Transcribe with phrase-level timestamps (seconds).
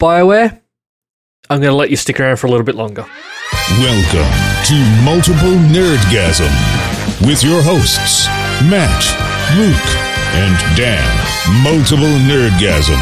[0.00, 0.58] BioWare,
[1.50, 3.04] I'm going to let you stick around for a little bit longer.
[3.72, 4.32] Welcome
[4.64, 6.48] to Multiple Nerdgasm
[7.26, 8.24] with your hosts,
[8.64, 9.04] Matt,
[9.58, 9.76] Luke,
[10.40, 11.04] and Dan.
[11.62, 12.96] Multiple Nerdgasm,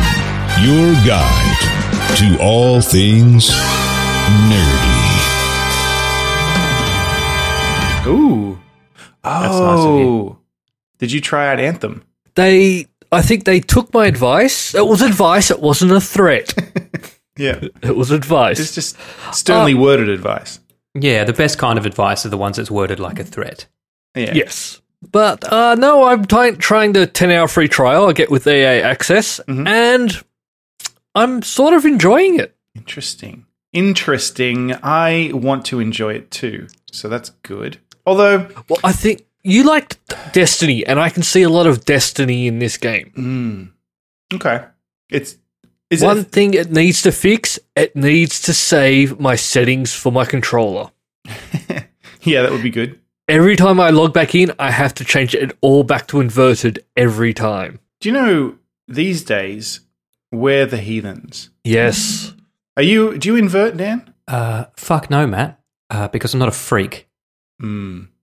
[0.59, 3.49] your guide to all things
[4.49, 4.99] nerdy.
[8.09, 8.59] Ooh.
[9.23, 10.09] That's nice of you.
[10.09, 10.39] Oh.
[10.99, 12.03] Did you try out Anthem?
[12.35, 14.75] They, I think they took my advice.
[14.75, 15.53] It was advice.
[15.53, 16.53] It wasn't a threat.
[17.39, 17.61] Yeah.
[17.83, 18.59] it was advice.
[18.61, 18.97] It's just
[19.33, 20.61] sternly Uh, worded advice.
[20.95, 23.67] Yeah, the best kind of advice are the ones that's worded like a threat.
[24.17, 24.33] Yeah.
[24.35, 24.81] Yes.
[25.13, 28.83] But uh, no, I'm ty- trying the 10 hour free trial I get with EA
[28.83, 30.11] Access, and
[31.15, 32.57] I'm sort of enjoying it.
[32.75, 33.47] Interesting.
[33.73, 34.75] Interesting.
[34.83, 36.67] I want to enjoy it too.
[36.91, 37.79] So that's good.
[38.07, 39.99] Although, Well, I think you liked
[40.33, 43.13] Destiny, and I can see a lot of Destiny in this game.
[43.17, 44.65] mm, okay.
[45.11, 45.37] It's
[45.91, 50.13] is One it thing it needs to fix, it needs to save my settings for
[50.13, 50.91] my controller.
[52.23, 52.99] Yeah, that would be good.
[53.29, 56.85] Every time I log back in, I have to change it all back to inverted
[56.97, 57.79] every time.
[58.01, 59.81] Do you know these days
[60.33, 61.51] we're the heathens?
[61.65, 62.35] Yes.
[62.77, 64.13] Are you do you invert, Dan?
[64.27, 67.09] Uh, fuck no, Matt, uh, because I'm not a freak.
[67.63, 68.09] Mm.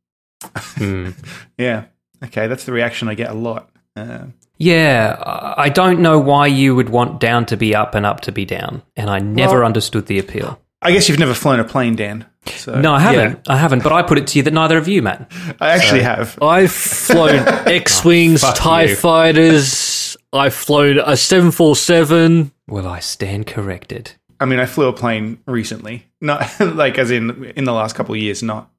[0.78, 1.12] Hmm.
[1.58, 1.86] Yeah.
[2.24, 3.70] Okay, that's the reaction I get a lot.
[3.96, 4.26] Uh,
[4.58, 8.22] Yeah, I I don't know why you would want down to be up and up
[8.22, 10.60] to be down, and I never Well- understood the appeal.
[10.82, 12.26] I guess you've never flown a plane, Dan.
[12.58, 13.40] So No, I haven't.
[13.50, 13.82] I haven't.
[13.82, 15.32] But I put it to you that neither of you, Matt.
[15.60, 16.38] I actually have.
[16.42, 18.96] I've flown X Wings, fuck TIE you.
[18.96, 20.16] fighters.
[20.32, 22.52] I've flown a 747.
[22.68, 24.12] Well, I stand corrected.
[24.40, 28.14] I mean, I flew a plane recently, not like as in in the last couple
[28.14, 28.44] of years.
[28.44, 28.70] Not.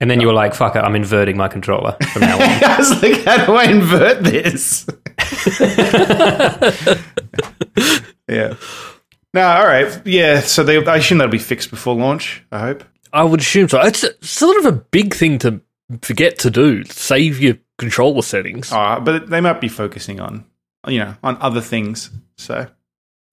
[0.00, 2.76] And then you were like, "Fuck it, I'm inverting my controller from now on." I
[2.78, 4.86] was like, how do I invert this?
[8.28, 8.54] yeah.
[9.34, 10.06] No, all right.
[10.06, 10.40] Yeah.
[10.40, 12.42] So they, I assume that'll be fixed before launch.
[12.52, 12.84] I hope.
[13.12, 13.80] I would assume so.
[13.80, 15.60] It's sort of a big thing to
[16.02, 16.84] forget to do.
[16.84, 18.72] Save your controller settings.
[18.72, 20.44] Uh, but they might be focusing on,
[20.86, 22.10] you know, on other things.
[22.36, 22.68] So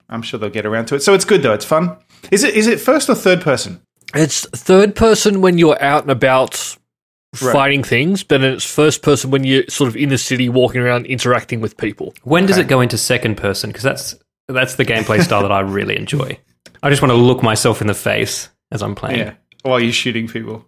[0.08, 1.02] I'm sure they'll get around to it.
[1.02, 1.54] So it's good though.
[1.54, 1.96] It's fun.
[2.30, 2.54] Is it?
[2.54, 3.80] Is it first or third person?
[4.14, 6.76] It's third person when you're out and about
[7.42, 7.52] Right.
[7.52, 11.04] fighting things, but it's first person when you're sort of in the city walking around
[11.04, 12.14] interacting with people.
[12.22, 13.68] When does it go into second person?
[13.68, 14.14] Because that's
[14.48, 16.38] that's the gameplay style that I really enjoy.
[16.82, 19.18] I just want to look myself in the face as I'm playing.
[19.18, 19.32] Yeah.
[19.64, 20.64] While you're shooting people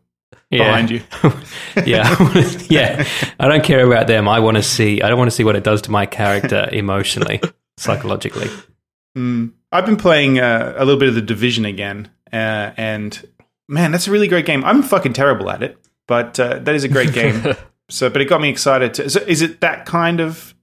[0.50, 0.64] Yeah.
[0.64, 1.00] behind you.
[1.86, 2.16] yeah,
[2.68, 3.06] yeah.
[3.40, 4.28] I don't care about them.
[4.28, 5.00] I want to see.
[5.00, 7.40] I don't want to see what it does to my character emotionally,
[7.78, 8.50] psychologically.
[9.16, 9.52] Mm.
[9.72, 13.26] I've been playing uh, a little bit of the Division again, uh, and
[13.68, 14.64] man, that's a really great game.
[14.64, 17.54] I'm fucking terrible at it, but uh, that is a great game.
[17.88, 18.94] so, but it got me excited.
[18.94, 20.54] To, so is it that kind of?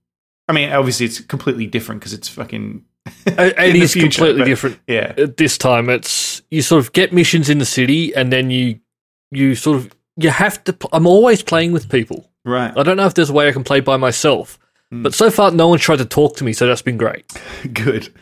[0.47, 2.85] I mean, obviously, it's completely different because it's fucking.
[3.25, 4.79] It, in it the is future, completely different.
[4.87, 8.49] Yeah, At this time, it's you sort of get missions in the city, and then
[8.49, 8.79] you
[9.31, 10.73] you sort of you have to.
[10.73, 12.29] Pl- I'm always playing with people.
[12.45, 12.75] right.
[12.77, 14.57] I don't know if there's a way I can play by myself,
[14.91, 17.25] but so far no one's tried to talk to me, so that's been great.
[17.73, 18.13] Good.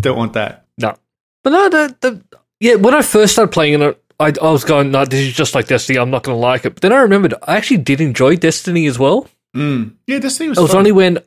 [0.00, 0.66] Don't want that.
[0.78, 0.96] No,
[1.44, 2.22] but no, the, the
[2.62, 2.76] yeah.
[2.76, 5.66] When I first started playing it, I, I was going, "No, this is just like
[5.66, 5.98] Destiny.
[5.98, 8.86] I'm not going to like it." But then I remembered I actually did enjoy Destiny
[8.86, 9.28] as well.
[9.56, 9.96] Mm.
[10.06, 10.58] Yeah, Destiny was.
[10.58, 10.78] It was fun.
[10.78, 11.18] only when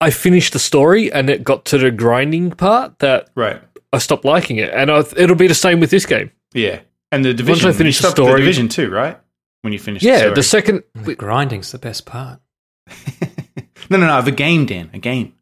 [0.00, 3.60] I finished the story and it got to the grinding part that right.
[3.92, 6.30] I stopped liking it, and I, it'll be the same with this game.
[6.54, 6.80] Yeah,
[7.10, 7.66] and the division.
[7.66, 9.18] Once I finish the stopped the division too, right?
[9.62, 10.02] When you finish.
[10.02, 12.40] Yeah, the, the second The grinding's the best part.
[13.90, 14.22] no, no, no.
[14.22, 14.90] The game, Dan.
[14.92, 15.34] A game.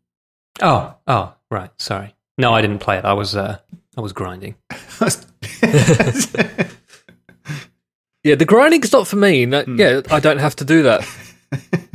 [0.63, 1.71] Oh, oh, right.
[1.79, 2.15] Sorry.
[2.39, 3.05] No, I didn't play it.
[3.05, 3.59] I was, uh,
[3.97, 4.57] I was grinding.
[8.23, 9.47] yeah, the grinding's not for me.
[9.47, 9.79] No, Hmm.
[9.79, 11.07] Yeah, I don't have to do that.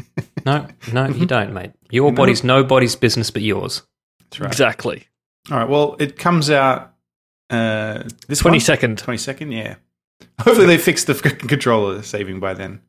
[0.45, 1.71] No, no, you don't, mate.
[1.91, 3.83] Your body's nobody's business but yours.
[4.21, 4.47] That's right.
[4.49, 5.05] Exactly.
[5.51, 5.67] All right.
[5.67, 6.93] Well, it comes out
[7.49, 8.97] uh, this twenty second.
[8.99, 9.51] Twenty second.
[9.51, 9.75] yeah.
[10.39, 12.81] Hopefully they fix the controller saving by then.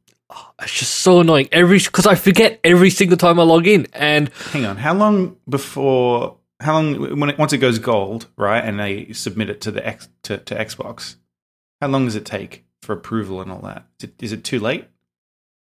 [0.63, 1.49] It's just so annoying.
[1.51, 4.77] Every because I forget every single time I log in, and Hang on.
[4.77, 9.51] How long before how long when it, once it goes gold, right, and they submit
[9.51, 11.17] it to the X, to, to Xbox?
[11.81, 13.87] How long does it take for approval and all that?
[13.99, 14.87] Is it, is it too late?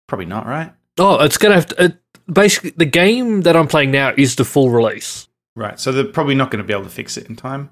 [0.07, 0.73] Probably not, right?
[0.99, 1.83] oh, it's gonna have to.
[1.85, 1.97] It,
[2.31, 5.27] basically, the game that I'm playing now is the full release.
[5.55, 5.79] Right.
[5.79, 7.71] So they're probably not going to be able to fix it in time.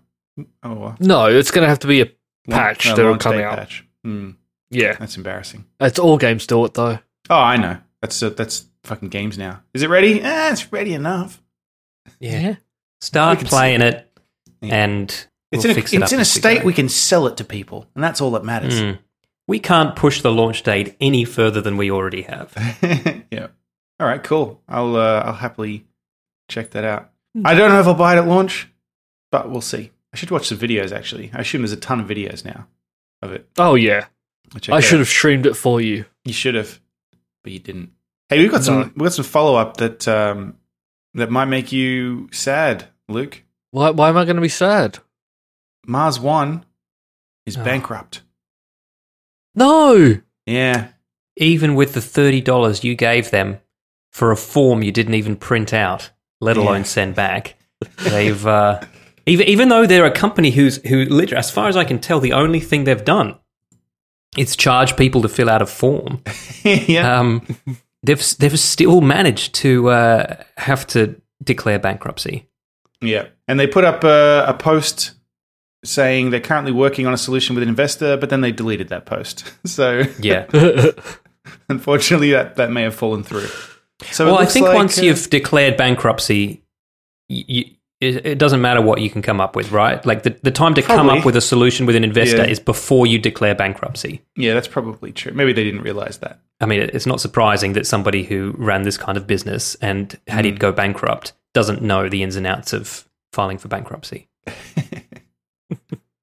[0.63, 2.11] Oh, No, it's gonna have to be a
[2.49, 3.57] patch no, that'll come out.
[3.57, 3.85] Patch.
[4.03, 4.31] Hmm,
[4.69, 5.65] Yeah, that's embarrassing.
[5.79, 6.99] it's all games do it though.
[7.29, 7.77] Oh, I know.
[8.01, 9.63] That's uh, that's fucking games now.
[9.73, 10.21] Is it ready?
[10.21, 11.41] Eh, it's ready enough.
[12.19, 12.55] Yeah.
[13.05, 14.11] Start playing it,
[14.61, 14.75] Yeah.
[14.75, 15.09] and
[15.51, 17.27] It's we'll in a, it it's up in a as we state we can sell
[17.27, 18.73] it to people, and that's all that matters.
[18.81, 18.99] Mm.
[19.47, 22.53] We can't push the launch date any further than we already have.
[23.31, 23.47] yeah.
[23.99, 24.23] All right.
[24.23, 24.61] Cool.
[24.67, 25.85] I'll uh, I'll happily
[26.49, 27.11] check that out.
[27.43, 28.67] I don't know if I'll buy it at launch,
[29.31, 29.91] but we'll see.
[30.13, 30.91] I should watch the videos.
[30.91, 32.67] Actually, I assume there's a ton of videos now
[33.21, 33.47] of it.
[33.57, 34.05] Oh yeah,
[34.53, 34.99] I'll check I should out.
[34.99, 36.05] have streamed it for you.
[36.23, 36.79] You should have,
[37.43, 37.91] but you didn't.
[38.29, 38.93] Hey, we've got some.
[38.95, 40.55] We've got some follow up that um,
[41.13, 43.43] that might make you sad, Luke.
[43.71, 43.89] Why?
[43.91, 44.99] Why am I going to be sad?
[45.87, 46.65] Mars One
[47.45, 47.63] is Oh.
[47.63, 48.21] bankrupt.
[49.55, 50.17] No.
[50.45, 50.89] Yeah,
[51.37, 53.59] Even with the thirty dollars you gave them
[54.11, 56.83] for a form you didn't even print out, let alone Yeah.
[56.83, 57.55] send back,
[58.03, 58.81] they've uh,
[59.25, 62.19] even even though they're a company who's who literally, as far as I can tell,
[62.19, 63.35] the only thing they've done
[64.37, 66.21] is charge people to fill out a form.
[66.63, 67.19] yeah.
[67.19, 67.45] Um,
[68.03, 72.47] they've they've still managed to uh, have to declare bankruptcy.
[73.01, 75.13] Yeah, and they put up a, a post
[75.83, 79.05] saying they're currently working on a solution with an investor, but then they deleted that
[79.05, 79.43] post.
[79.65, 80.45] So Yeah.
[81.69, 83.47] unfortunately, that, that may have fallen through.
[84.11, 86.63] So well, I think like, once uh, you've declared bankruptcy,
[87.29, 87.65] you,
[88.01, 90.03] it, it doesn't matter what you can come up with, right?
[90.05, 92.45] Like the, the time to come up with a solution with an investor Yeah.
[92.47, 94.21] is before you declare bankruptcy.
[94.35, 95.31] yeah, that's probably true.
[95.33, 96.39] Maybe they didn't realize that.
[96.59, 100.45] I mean, it's not surprising that somebody who ran this kind of business and had
[100.45, 100.49] Mm.
[100.49, 104.27] it go bankrupt doesn't know the ins and outs of filing for bankruptcy.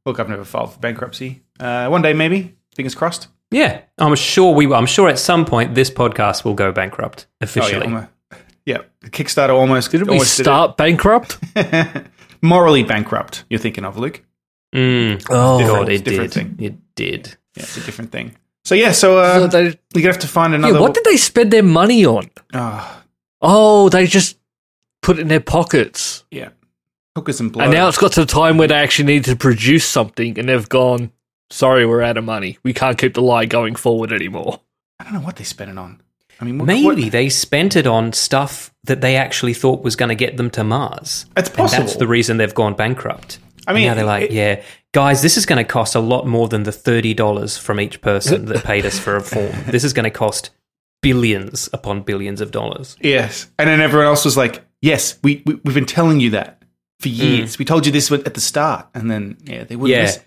[0.06, 1.42] Look, I've never filed for bankruptcy.
[1.58, 2.54] Uh, one day, maybe.
[2.74, 3.28] Fingers crossed.
[3.50, 4.72] Yeah, I'm sure we.
[4.72, 7.86] I'm sure at some point this podcast will go bankrupt Oh, officially.
[7.90, 11.38] yeah, a- yeah, Kickstarter almost Didn't we almost did start bankrupt?
[12.42, 13.44] morally bankrupt.
[13.50, 14.22] You're thinking of Luke?
[14.74, 15.24] Mm.
[15.30, 16.56] Oh, God, Different- it different did.
[16.58, 16.66] thing.
[16.66, 17.26] It did.
[17.56, 18.36] Yeah, it's a different thing.
[18.64, 20.74] So yeah, so uh, So they- you're gonna have to find another.
[20.74, 22.30] yeah, what did they spend their money on?
[22.54, 23.02] Ah,
[23.42, 24.38] Oh, they just
[25.02, 26.24] put it in their pockets.
[26.30, 26.50] yeah,
[27.16, 27.64] hookers and blow.
[27.64, 30.48] And now it's got to the time where they actually need to produce something, and
[30.48, 31.12] they've gone,
[31.50, 32.58] sorry, we're out of money.
[32.62, 34.60] We can't keep the lie going forward anymore.
[34.98, 36.00] I don't know what they spent it on.
[36.40, 39.94] I mean, what, Maybe what- they spent it on stuff that they actually thought was
[39.96, 41.26] going to get them to Mars.
[41.36, 41.84] It's And possible.
[41.84, 43.38] that's the reason they've gone bankrupt.
[43.66, 44.62] I mean, now they're like, it- yeah,
[44.92, 48.00] guys, this is going to cost a lot more than the thirty dollars from each
[48.00, 49.52] person that paid us for a form.
[49.66, 50.50] This is going to cost
[51.00, 52.96] billions upon billions of dollars.
[53.00, 56.62] Yes, and then everyone else was like, "Yes, we, we we've been telling you that
[57.00, 57.16] for mm.
[57.16, 57.58] years.
[57.58, 59.96] We told you this at the start." And then yeah, they wouldn't.
[59.96, 60.02] Yeah.
[60.02, 60.22] listen.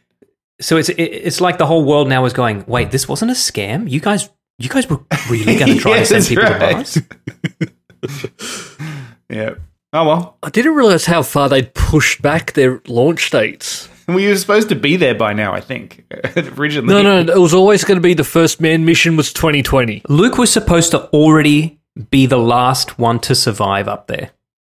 [0.61, 3.35] So it's it, it's like the whole world now is going, wait, this wasn't a
[3.35, 3.89] scam.
[3.89, 6.85] You guys, you guys were really going to try Yes, to send people right.
[6.85, 8.41] to Mars.
[9.29, 9.55] Yeah.
[9.91, 13.89] Oh well, I didn't realize how far they'd pushed back their launch dates.
[14.07, 15.53] we were supposed to be there by now.
[15.53, 16.05] I think
[16.57, 16.93] originally.
[16.93, 20.03] No, no, it was always going to be the first man mission was 2020.
[20.09, 21.79] Luke was supposed to already
[22.11, 24.31] be the last one to survive up there.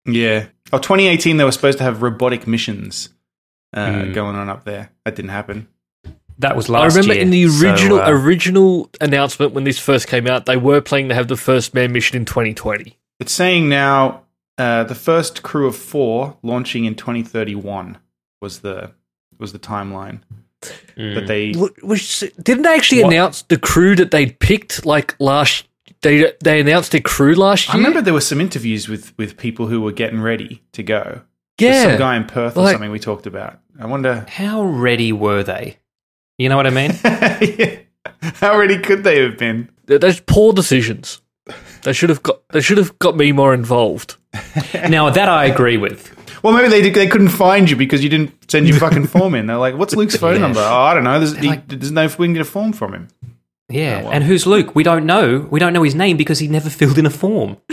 [0.08, 0.46] Yeah.
[0.72, 3.10] Oh, 2018, they were supposed to have robotic missions
[3.74, 4.12] uh, Hmm.
[4.12, 4.90] going on up there.
[5.04, 5.68] That didn't happen.
[6.38, 6.82] That was last.
[6.82, 7.22] I remember year.
[7.22, 11.08] in the So, original uh, original announcement when this first came out, they were planning
[11.08, 12.96] to have the first manned mission in 2020.
[13.20, 14.22] It's saying now
[14.56, 17.98] uh, the first crew of four launching in 2031
[18.40, 18.92] was the
[19.38, 20.20] was the timeline
[20.96, 21.14] mm.
[21.16, 21.52] that they.
[21.52, 23.12] Wh- Which didn't they actually What?
[23.12, 25.64] announce the crew that they'd picked like last?
[26.02, 27.74] They they announced their crew last year.
[27.74, 31.22] I remember there were some interviews with with people who were getting ready to go.
[31.58, 33.58] There's yeah, some guy in Perth or Like- something we talked about.
[33.80, 35.78] I wonder How ready were they?
[36.38, 36.92] You know what I mean?
[37.04, 37.78] Yeah.
[38.34, 39.68] how ready could they have been?
[39.86, 41.20] They're- They're poor decisions.
[41.82, 42.40] They should have got.
[42.50, 44.16] They should have got me more involved.
[44.88, 46.14] now that I agree with.
[46.42, 49.34] Well, maybe they did, they couldn't find you because you didn't send your fucking form
[49.34, 49.46] in.
[49.46, 50.40] They're like, "What's Luke's phone Yeah.
[50.42, 51.18] number?" Oh, I don't know.
[51.18, 53.08] There's, he, like- there's no we can get a form from him.
[53.70, 54.12] Yeah, Oh, well.
[54.12, 54.74] and who's Luke?
[54.74, 55.46] We don't know.
[55.50, 57.58] We don't know his name because he never filled in a form.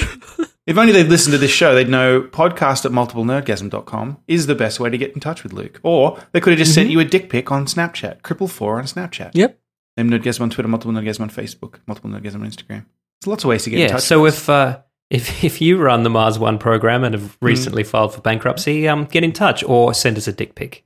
[0.67, 4.79] If only they'd listened to this show, they'd know podcast at multiplenerdgasm.com is the best
[4.79, 5.79] way to get in touch with Luke.
[5.83, 8.85] Or they could have just sent you a dick pic on Snapchat, cripple four on
[8.85, 9.31] Snapchat.
[9.35, 9.59] Yep.
[9.97, 12.85] Name Nerdgasm on Twitter, multiple Nerdgasm on Facebook, multiple Nerdgasm on Instagram.
[13.21, 13.87] There's lots of ways to get in yeah.
[13.89, 14.01] touch.
[14.01, 14.79] So if uh,
[15.11, 19.05] if if you run the Mars One program and have recently filed for bankruptcy, um,
[19.05, 20.83] get in touch or send us a dick pic.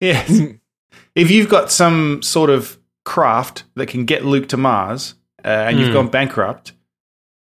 [0.00, 0.40] Yes.
[1.14, 2.79] if you've got some sort of
[3.14, 5.14] craft that can get Luke to Mars
[5.44, 5.94] uh, and you've Hmm.
[5.94, 6.72] gone bankrupt,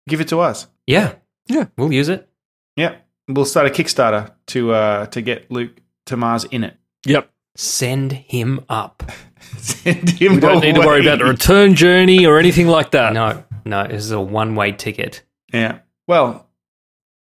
[0.08, 0.66] give it to us.
[0.86, 1.14] Yeah,
[1.48, 1.66] Yeah.
[1.76, 2.28] we'll use it.
[2.76, 2.94] Yeah.
[3.28, 6.76] We'll start a Kickstarter to uh, to get Luke to Mars in it.
[7.06, 7.30] Yep.
[7.56, 9.02] Send him up.
[9.58, 13.12] Send him We don't need to worry about the return journey or anything like that.
[13.12, 15.22] No, no, this is a one-way ticket.
[15.52, 15.80] Yeah.
[16.06, 16.48] Well,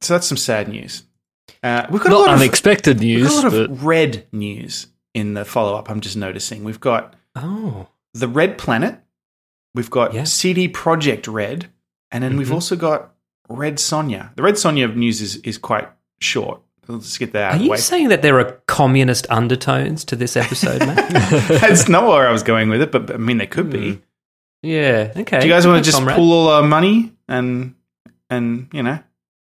[0.01, 1.04] so that's some sad news.
[1.63, 3.84] Uh, we've got a Not lot of, unexpected we've news, got a lot but of
[3.86, 5.89] red news in the follow up.
[5.89, 6.63] I'm just noticing.
[6.63, 9.00] We've got Oh, the Red Planet.
[9.76, 10.24] We've got Yeah.
[10.24, 11.68] CD Projekt Red,
[12.12, 12.54] and then we've Mhm.
[12.54, 13.12] also got
[13.50, 14.36] Red Sonja.
[14.36, 15.88] The Red Sonja news is, is quite
[16.20, 16.62] short.
[16.90, 17.78] Let's get that are of you way.
[17.78, 21.10] saying that there are communist undertones to this episode, Matt?
[21.62, 24.02] That's not where I was going with it, but I mean, there could be.
[24.64, 25.12] yeah.
[25.18, 25.40] Okay.
[25.42, 26.16] Do you guys want to just comrade.
[26.16, 27.76] pool all our money and
[28.30, 29.00] and you know?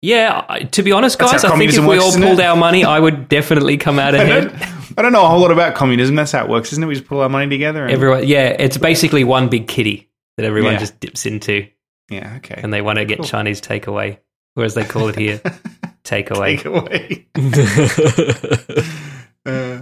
[0.08, 2.98] Yeah, to be honest, guys, I think if we works, all pulled our money, I
[3.00, 4.44] would definitely come out I ahead.
[4.58, 6.16] don't, I don't know a whole lot about communism.
[6.16, 6.88] That's how it works, isn't it?
[6.88, 7.84] We just pull our money together.
[7.84, 10.80] And, Everyone, yeah, it's basically one big kitty that everyone Yeah.
[10.80, 11.68] just dips into,
[12.10, 12.58] yeah, okay.
[12.64, 14.18] and they want to get Chinese takeaway,
[14.56, 15.40] or as they call it here,
[16.06, 16.58] takeaway.
[16.58, 17.28] Take away.
[19.46, 19.82] Uh,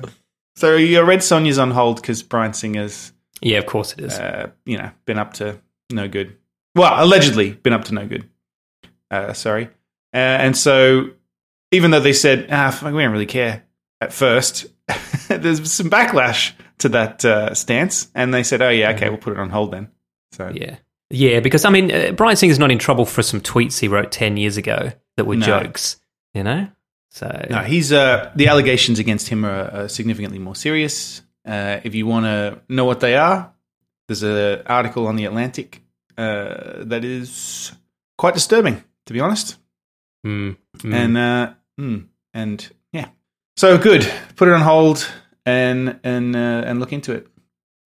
[0.55, 4.13] so your Red Sonja's on hold because Bryan Singer's, Yeah, of course it is.
[4.13, 5.60] uh, you know, been up to
[5.91, 6.38] no good.
[6.75, 8.29] Well, allegedly been up to no good.
[9.10, 9.70] Uh, sorry.
[10.15, 11.10] Uh, and so
[11.72, 13.63] even though they said, ah, fuck, we don't really care
[14.00, 14.67] at first,
[15.27, 18.10] there's some backlash to that uh, stance.
[18.15, 19.91] And they said, oh, yeah, okay, we'll put it on hold then.
[20.31, 20.77] So Yeah.
[21.12, 24.12] Yeah, because I mean, uh, Bryan Singer's not in trouble for some tweets he wrote
[24.12, 25.45] 10 years ago that were No.
[25.45, 25.98] jokes,
[26.34, 26.67] you know?
[27.12, 31.22] So, No, he's uh, the allegations against him are, are significantly more serious.
[31.45, 33.53] Uh, if you want to know what they are,
[34.07, 35.81] there's an article on the Atlantic
[36.17, 37.72] uh, that is
[38.17, 39.57] quite disturbing, to be honest.
[40.25, 40.94] Mm, mm.
[40.94, 43.10] And uh, mm, and yeah,
[43.58, 44.10] so good.
[44.36, 45.08] Put it on hold
[45.46, 47.27] and and uh, and look into it.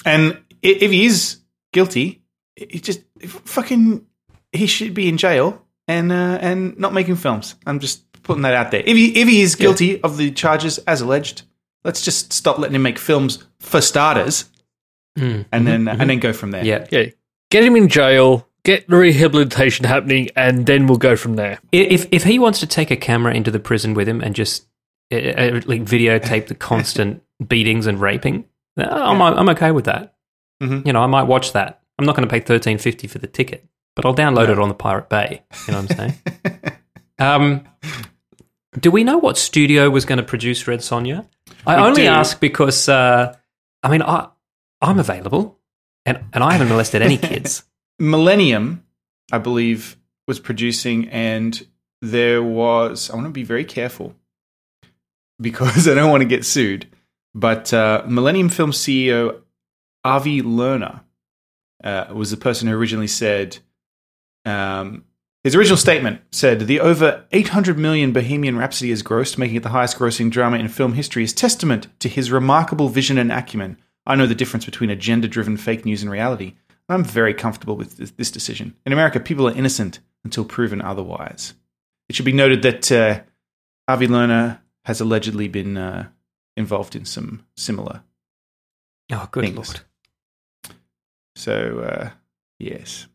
[0.06, 1.40] And if he is
[1.74, 2.24] guilty,
[2.56, 3.02] he just
[3.46, 4.06] fucking
[4.52, 7.56] he should be in jail and uh, and not making films.
[7.66, 8.82] I'm just putting that out there.
[8.86, 11.44] If he if he is guilty of the charges as alleged,
[11.84, 14.46] let's just stop letting him make films for starters,
[15.18, 16.64] Mm, and then and then go from there.
[16.64, 16.88] yeah.
[16.92, 17.06] yeah.
[17.52, 21.60] Get him in jail, get the rehabilitation happening, and then we'll go from there.
[21.72, 24.68] If, if he wants to take a camera into the prison with him and just
[25.12, 28.46] uh, uh, like videotape the constant beatings and raping,
[28.78, 30.14] uh, I'm, I'm okay with that.
[30.62, 30.86] Mhm.
[30.86, 31.82] You know, I might watch that.
[31.98, 34.68] I'm not going to pay thirteen fifty for the ticket, but I'll download it on
[34.70, 35.42] the Pirate Bay.
[35.68, 36.14] You know what I'm saying?
[37.20, 37.68] um,
[38.80, 41.26] do we know what studio was going to produce Red Sonja?
[41.66, 42.08] I We only do.
[42.10, 43.36] ask because uh,
[43.84, 44.28] I mean I
[44.82, 45.58] I'm available,
[46.06, 47.64] and and I haven't molested any kids.
[48.00, 48.86] Millennium,
[49.32, 51.66] I believe, was producing, and
[52.02, 53.10] there was.
[53.10, 54.16] I want to be very careful
[55.42, 56.88] because I don't want to get sued.
[57.36, 59.42] But uh, Millennium Film CEO
[60.04, 61.02] Avi Lerner
[61.84, 63.60] uh, was the person who originally said.
[64.46, 65.06] Um,
[65.44, 69.70] his original statement said the over 800 million Bohemian Rhapsody has grossed, making it the
[69.70, 73.78] highest grossing drama in film history, is testament to his remarkable vision and acumen.
[74.06, 76.56] I know the difference between agenda driven fake news and reality.
[76.90, 78.76] I'm very comfortable with this, this decision.
[78.86, 81.54] In America, people are innocent until proven otherwise.
[82.10, 83.22] It should be noted that uh,
[83.88, 86.08] Avi Lerner has allegedly been uh,
[86.58, 88.02] involved in some similar.
[89.12, 89.56] Oh, good Things.
[89.56, 89.82] lord!
[91.36, 92.10] So uh,
[92.60, 93.08] yes,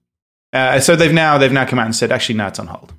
[0.52, 2.94] uh, so they've now they've now come out and said actually no, it's on hold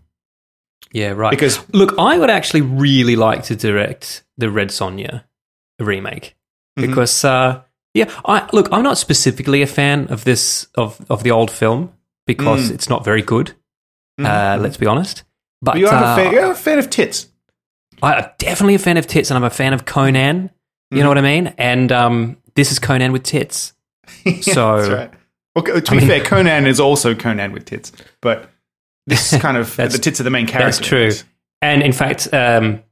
[0.92, 1.32] Yeah, right.
[1.32, 5.24] because Look, I would actually really like to direct the Red Sonja
[5.80, 6.36] remake
[6.78, 6.88] Mhm.
[6.88, 7.62] because, uh,
[7.96, 8.70] yeah, I look.
[8.72, 11.92] I'm not specifically a fan of this of of the old film
[12.28, 12.76] because Mm.
[12.76, 13.54] it's not very good.
[14.20, 14.26] Mhm.
[14.28, 15.24] Uh, let's be honest.
[15.62, 17.28] But you are uh, a fan, you're a fan of tits.
[18.04, 20.52] I'm definitely a fan of tits, and I'm a fan of Conan.
[20.92, 21.02] You Mm.
[21.02, 21.54] know what I mean?
[21.58, 23.74] And um, this is Conan with tits.
[24.26, 25.12] Yeah, So- that's right.
[25.56, 28.50] Well, to I be mean- fair, Conan is also Conan with tits, but
[29.08, 30.66] this is kind of the tits are the main character.
[30.66, 31.12] That's true.
[31.62, 32.84] And in fact, um,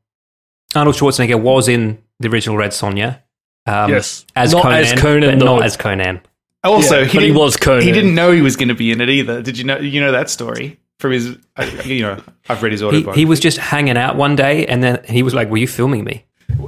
[0.74, 3.20] Arnold Schwarzenegger was in the original Red Sonja.
[3.66, 4.26] Um, Yes.
[4.36, 5.46] as Not Conan, as Conan, but no.
[5.58, 6.22] not as Conan.
[6.64, 7.84] Also, Yeah, he, but he was Conan.
[7.84, 9.42] He didn't know he was going to be in it either.
[9.42, 9.78] Did you know?
[9.78, 11.38] You know that story from his.
[11.86, 13.20] You know, I've read his He, autobiography.
[13.20, 16.04] he was just hanging out one day, and then he was like, "Were you filming
[16.04, 16.26] me?"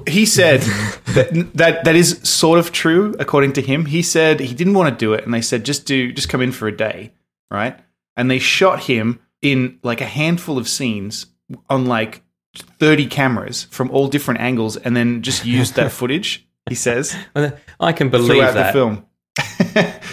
[0.07, 0.61] he said
[1.13, 3.85] that, that that is sort of true according to him.
[3.85, 6.41] He said he didn't want to do it, and they said just do just come
[6.41, 7.11] in for a day,
[7.51, 7.77] right?
[8.17, 11.27] And they shot him in like a handful of scenes
[11.69, 12.21] on like
[12.79, 16.44] thirty cameras from all different angles, and then just used that footage.
[16.69, 17.15] He says
[17.79, 18.73] I can believe throughout that.
[18.73, 19.05] the film,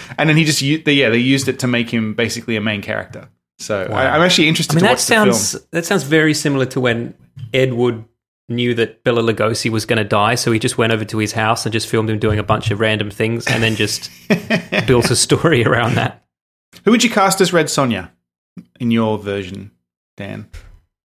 [0.17, 2.81] and then he just used, yeah they used it to make him basically a main
[2.81, 3.29] character.
[3.59, 5.67] So I, I'm actually interested I mean, to that watch sounds the film.
[5.71, 7.13] that sounds very similar to when
[7.53, 8.03] Ed Wood
[8.49, 11.31] knew that Bela Lugosi was going to die, so he just went over to his
[11.31, 14.09] house and just filmed him doing a bunch of random things, and then just
[14.87, 16.25] built a story around that.
[16.83, 18.09] Who would you cast as Red Sonja
[18.79, 19.71] in your version,
[20.17, 20.49] Dan?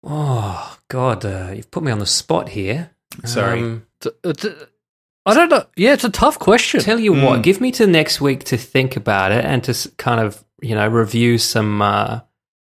[0.03, 2.91] Oh God, uh, you've put me on the spot here.
[3.25, 3.59] Sorry.
[3.59, 4.49] Um, T- t-
[5.25, 5.65] I don't know.
[5.75, 6.81] Yeah, it's a tough question.
[6.81, 7.23] Tell you Mm.
[7.25, 10.75] what, give me to next week to think about it and to kind of you
[10.75, 12.19] know review some uh,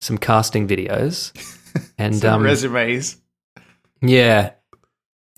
[0.01, 1.31] some casting videos.
[1.97, 3.17] And Some um, resumes.
[4.01, 4.51] yeah,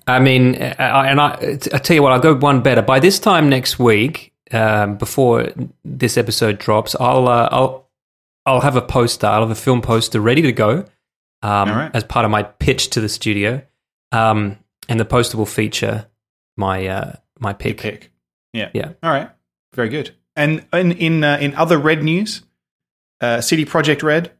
[0.05, 1.31] I mean, I, and I,
[1.73, 2.83] I tell you what, I'll go one better.
[2.83, 5.49] By this time next week, um, before
[5.83, 7.89] this episode drops, I'll uh, I'll
[8.45, 9.25] I'll have a poster.
[9.25, 10.85] I'll have a film poster ready to go
[11.41, 11.91] um, All right.
[11.95, 13.63] as part of my pitch to the studio,
[14.11, 14.57] um,
[14.87, 16.05] and the poster will feature
[16.57, 17.77] my uh, my Your pick.
[17.77, 18.11] pick.
[18.53, 18.69] Yeah.
[18.73, 18.93] Yeah.
[19.03, 19.29] All right.
[19.73, 20.11] Very good.
[20.35, 22.41] And in in uh, in other Red news,
[23.21, 24.31] uh, CD Projekt Red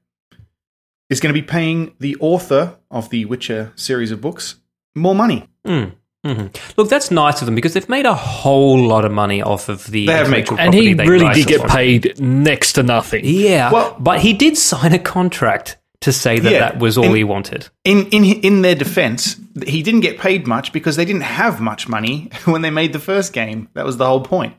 [1.09, 4.55] is going to be paying the author of the Witcher series of books
[4.95, 5.47] more money.
[5.65, 5.93] Mm.
[6.25, 9.69] hmm Look, that's nice of them because they've made a whole lot of money off
[9.69, 12.83] of the They have made- intellectual and he they really did get paid next to
[12.83, 13.21] nothing.
[13.23, 17.05] Yeah, Well- but he did sign a contract to say that Yeah, that was all
[17.05, 17.69] and- he wanted.
[17.83, 19.35] In in in their defense,
[19.65, 22.99] he didn't get paid much because they didn't have much money when they made the
[22.99, 23.69] first game.
[23.73, 24.55] That was the whole point.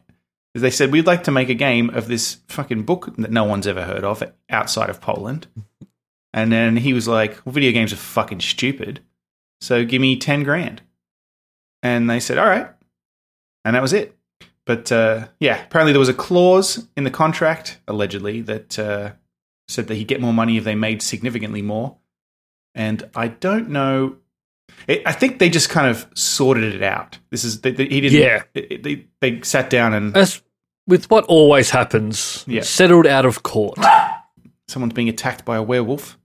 [0.55, 3.45] Is they said we'd like to make a game of this fucking book that no
[3.45, 5.47] one's ever heard of outside of Poland.
[6.35, 9.01] And then he was like, well, "Video games are fucking stupid,
[9.61, 10.83] so give me ten grand."
[11.83, 12.69] And they said, "All right,"
[13.65, 14.15] and that was it.
[14.67, 19.13] But uh, yeah, apparently there was a clause in the contract, allegedly, that uh,
[19.69, 21.97] said that he'd get more money if they made significantly more.
[22.75, 24.17] And I don't know.
[24.87, 27.19] It, I think they just kind of sorted it out.
[27.31, 28.19] This is they, they, he didn't.
[28.21, 28.43] Yeah.
[28.55, 30.43] it- they they sat down and As
[30.87, 32.63] with what always happens, Yeah.
[32.63, 33.79] settled out of court.
[34.69, 36.19] someone's being attacked by a werewolf.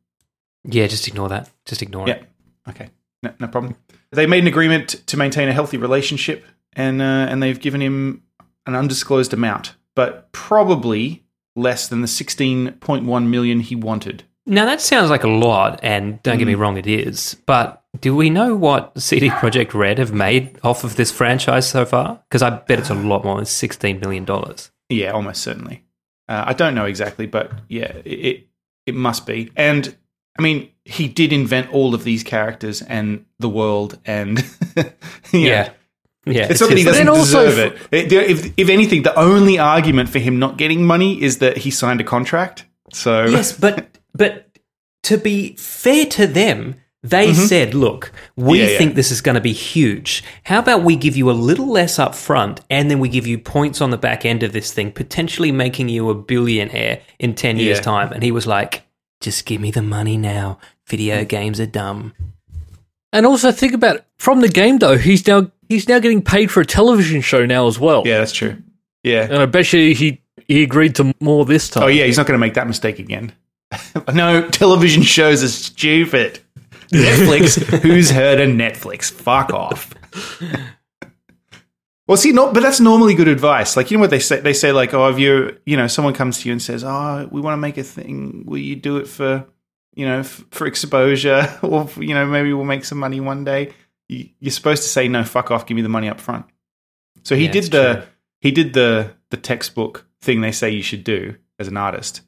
[0.65, 1.49] Yeah, just ignore that.
[1.65, 2.15] Just ignore Yeah.
[2.15, 2.29] it.
[2.69, 2.89] Okay.
[3.21, 3.75] No, no problem.
[4.11, 8.23] They made an agreement to maintain a healthy relationship, and uh, and they've given him
[8.65, 11.22] an undisclosed amount, but probably
[11.55, 14.23] less than the sixteen point one million he wanted.
[14.45, 16.39] Now that sounds like a lot, and don't Mm.
[16.39, 17.35] get me wrong, it is.
[17.45, 21.85] But do we know what CD Projekt Red have made off of this franchise so
[21.85, 22.21] far?
[22.27, 24.71] Because I bet it's a lot more than sixteen million dollars.
[24.89, 25.83] Yeah, almost certainly.
[26.27, 28.47] Uh, I don't know exactly, but yeah, it, it
[28.87, 29.51] it must be.
[29.55, 29.95] And
[30.37, 34.43] I mean, he did invent all of these characters and the world, and
[35.31, 35.69] Yeah,
[36.25, 36.47] yeah.
[36.49, 38.11] It's not that he doesn't also deserve it.
[38.11, 42.01] If, if anything, the only argument for him not getting money is that he signed
[42.01, 42.65] a contract.
[42.91, 44.47] So yes, but but
[45.03, 48.55] to be fair to them, they said, "Look, we Mm-hmm.
[48.55, 48.77] Yeah, yeah.
[48.77, 50.23] think this is going to be huge.
[50.43, 53.37] How about we give you a little less up front, and then we give you
[53.37, 57.57] points on the back end of this thing, potentially making you a billionaire in ten
[57.57, 58.83] years' time?" And he was like,
[59.19, 60.59] "Just give me the money now.
[60.87, 62.13] Video games are dumb."
[63.13, 66.51] And also think about it, from the game though, he's now he's now getting paid
[66.51, 68.03] for a television show now as well.
[68.05, 68.57] yeah, that's true.
[69.03, 69.23] Yeah.
[69.23, 71.83] And I bet you he he agreed to more this time.
[71.83, 73.31] Oh yeah, he's not going to make that mistake again.
[74.13, 76.39] no, television shows are stupid.
[76.89, 77.61] Netflix.
[77.81, 79.11] Who's heard of Netflix?
[79.11, 79.93] Fuck off.
[82.05, 83.77] Well, see, no, but that's normally good advice.
[83.77, 84.41] Like, you know what they say?
[84.41, 87.29] They say, like, oh, if you're, you know, someone comes to you and says, oh,
[87.31, 88.43] we want to make a thing.
[88.45, 89.45] Will you do it for,
[89.93, 91.47] you know, f- for exposure?
[91.63, 93.73] Or, you know, maybe we'll make some money one day.
[94.09, 96.45] You- You're supposed to say, no, fuck off, give me the money up front.
[97.23, 98.03] So he Yeah, did the, true.
[98.41, 102.21] he did the, the textbook thing they say you should do as an artist.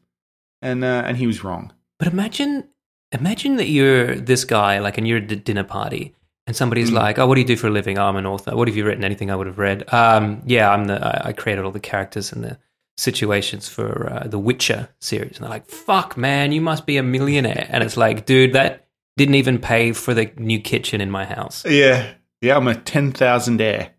[0.62, 1.73] And, uh, and he was wrong.
[1.99, 2.67] But imagine,
[3.12, 6.13] imagine that you're this guy, like, and you're at a dinner party,
[6.47, 6.95] and somebody's Mm.
[6.95, 7.97] like, "Oh, what do you do for a living?
[7.97, 8.56] Oh, I'm an author.
[8.56, 9.04] What have you written?
[9.04, 9.84] Anything I would have read?
[9.93, 11.04] Um, yeah, I'm the.
[11.04, 12.58] I, I created all the characters and the
[12.97, 17.03] situations for uh, the Witcher series." And they're like, "Fuck, man, you must be a
[17.03, 21.25] millionaire." And it's like, dude, that didn't even pay for the new kitchen in my
[21.25, 21.65] house.
[21.65, 22.13] Yeah.
[22.41, 23.91] Yeah, I'm a 10,000 air.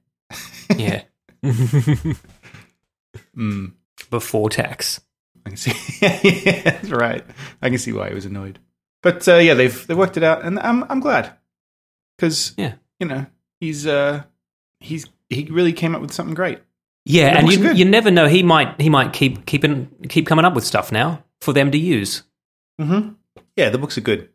[0.76, 1.02] Yeah,
[3.36, 3.72] Mm.
[4.10, 5.00] before tax.
[5.44, 5.72] I can see.
[6.44, 7.24] yeah, that's right.
[7.62, 8.58] I can see why he was annoyed.
[9.02, 11.32] But uh, yeah, they've they worked it out, and I'm I'm glad
[12.16, 12.74] because Yeah.
[12.98, 13.26] you know
[13.60, 14.24] he's uh
[14.80, 16.58] he's he really came up with something great.
[17.08, 17.78] Yeah, The and you, good.
[17.78, 18.26] you never know.
[18.26, 21.78] He might he might keep keeping keep coming up with stuff now for them to
[21.78, 22.24] use.
[22.80, 23.10] Mm-hmm.
[23.56, 24.28] Yeah, the books are good.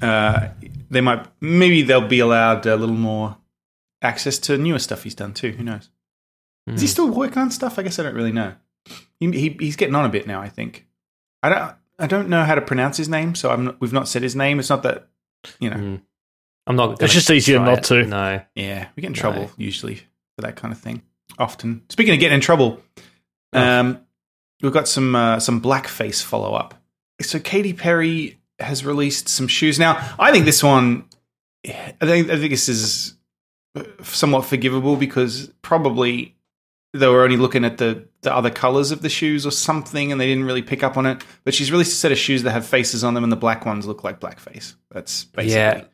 [0.00, 0.48] Uh,
[0.88, 3.36] they might maybe they'll be allowed a little more
[4.00, 5.50] access to newer stuff he's done too.
[5.52, 5.90] Who knows?
[6.68, 6.90] Is he Mm.
[6.90, 7.76] still working on stuff?
[7.78, 8.54] I guess I don't really know.
[9.18, 10.40] He, he he's getting on a bit now.
[10.40, 10.86] I think.
[11.42, 14.06] I don't I don't know how to pronounce his name, so I'm not, we've not
[14.08, 14.60] said his name.
[14.60, 15.08] It's not that
[15.58, 15.76] you know.
[15.76, 16.00] Mm.
[16.68, 17.02] I'm not.
[17.02, 17.84] It's just easier not it.
[17.86, 18.06] to.
[18.06, 18.40] No.
[18.54, 19.18] Yeah, we get in No.
[19.18, 19.96] trouble usually
[20.36, 21.02] for that kind of thing.
[21.38, 21.82] Often.
[21.88, 22.80] Speaking of getting in trouble,
[23.52, 24.00] um,
[24.62, 26.74] we've got some uh, some blackface follow up.
[27.20, 29.78] So Katy Perry has released some shoes.
[29.78, 31.04] Now, I think this one,
[31.66, 33.14] I think I think this is
[33.74, 36.36] uh, somewhat forgivable because probably
[36.92, 40.20] they were only looking at the the other colors of the shoes or something, and
[40.20, 41.24] they didn't really pick up on it.
[41.44, 43.66] But she's released a set of shoes that have faces on them, and the black
[43.66, 44.74] ones look like blackface.
[44.90, 45.54] That's basically.
[45.54, 45.84] Yeah.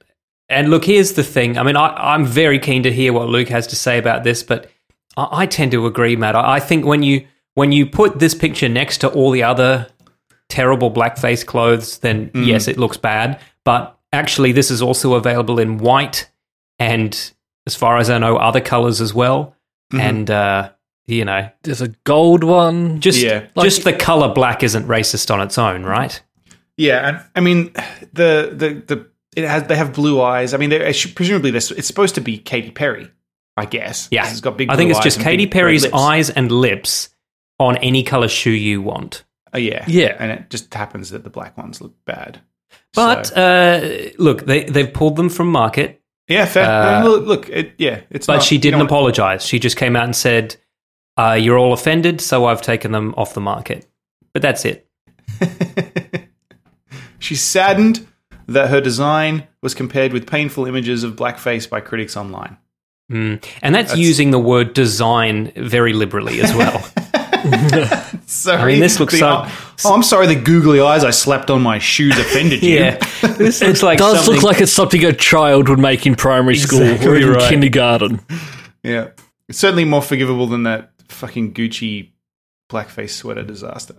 [0.51, 1.59] And look, here's the thing.
[1.59, 4.43] I mean, I, I'm very keen to hear what Luke has to say about this,
[4.43, 4.71] but
[5.19, 6.35] I, I tend to agree, Matt.
[6.37, 9.89] I, I think when you when you put this picture next to all the other
[10.49, 12.47] terrible blackface clothes, then Mm.
[12.47, 13.41] yes, it looks bad.
[13.65, 16.31] But actually, this is also available in white
[16.79, 17.33] and,
[17.67, 19.55] as far as I know, other colors as well.
[19.93, 20.01] Mhm.
[20.01, 20.71] And uh,
[21.07, 23.01] you know, There's a gold one.
[23.01, 23.47] just Yeah.
[23.63, 26.21] just the color black isn't racist on its own, right?
[26.77, 27.73] Yeah, and I mean
[28.13, 30.55] the the the it has they have blue eyes.
[30.55, 33.11] I mean, they're, presumably this it's supposed to be Katy Perry,
[33.59, 34.09] I guess.
[34.11, 34.71] Yeah, it's got big.
[34.71, 37.11] I think it's just Katy Perry's eyes and lips
[37.59, 39.25] on any color shoe you want.
[39.53, 40.15] Oh, yeah, Yeah.
[40.19, 42.41] and it just happens that the black ones look bad.
[42.95, 46.65] But So- uh, look, they they've pulled them from market, yeah, fair.
[46.69, 48.27] uh, look, look, it, yeah, it's.
[48.27, 49.45] but not- she didn't apologize.
[49.47, 50.57] She just came out and said,
[51.19, 53.87] uh, "You're all offended, so I've taken them off the market."
[54.35, 54.87] But that's it.
[57.19, 58.07] She's saddened
[58.47, 62.57] that her design was compared with painful images of blackface by critics online.
[63.11, 63.43] Mm.
[63.63, 66.79] And that's, using the word design very liberally as well.
[68.27, 70.27] Sorry, I mean, this looks the- so- Oh, I'm sorry.
[70.27, 72.75] The googly eyes I slapped on my shoes offended you.
[72.81, 72.97] yeah,
[73.39, 76.57] this looks like Does something- look like it's something a child would make in primary
[76.57, 77.49] school or Exactly even right.
[77.49, 78.21] kindergarten.
[78.83, 79.11] yeah.
[79.49, 82.11] It's certainly more forgivable than that fucking Gucci
[82.71, 83.95] blackface sweater disaster.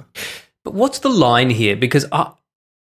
[0.64, 1.76] But what's the line here?
[1.76, 2.32] Because, uh,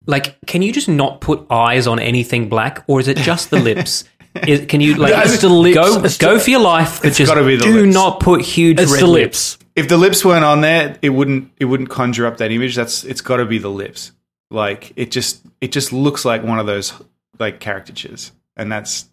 [0.06, 3.58] like, can you just not put eyes on anything black, or is it just the
[3.60, 4.02] lips?
[4.46, 5.74] Is, can you like It's the lips.
[5.74, 7.94] go It's go for your life, but It's just gotta be the do lips.
[7.94, 9.54] not put huge It's red the lips.
[9.56, 9.66] lips.
[9.76, 12.74] If the lips weren't on there, it wouldn't it wouldn't conjure up that image.
[12.76, 14.12] That's it's got to be the lips.
[14.50, 16.92] Like it just it just looks like one of those
[17.38, 19.08] like caricatures, and that's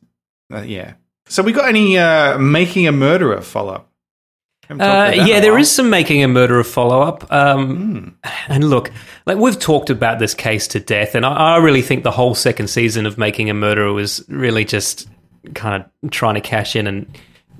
[0.53, 0.93] uh, yeah.
[1.27, 3.89] So we got any uh, making a murderer follow up?
[4.69, 7.31] Uh, yeah, there is some making a murderer follow up.
[7.31, 8.91] Um, And look,
[9.25, 12.33] like we've talked about this case to death, and I, I really think the whole
[12.35, 15.07] second season of Making a Murderer was really just
[15.53, 17.05] kind of trying to cash in and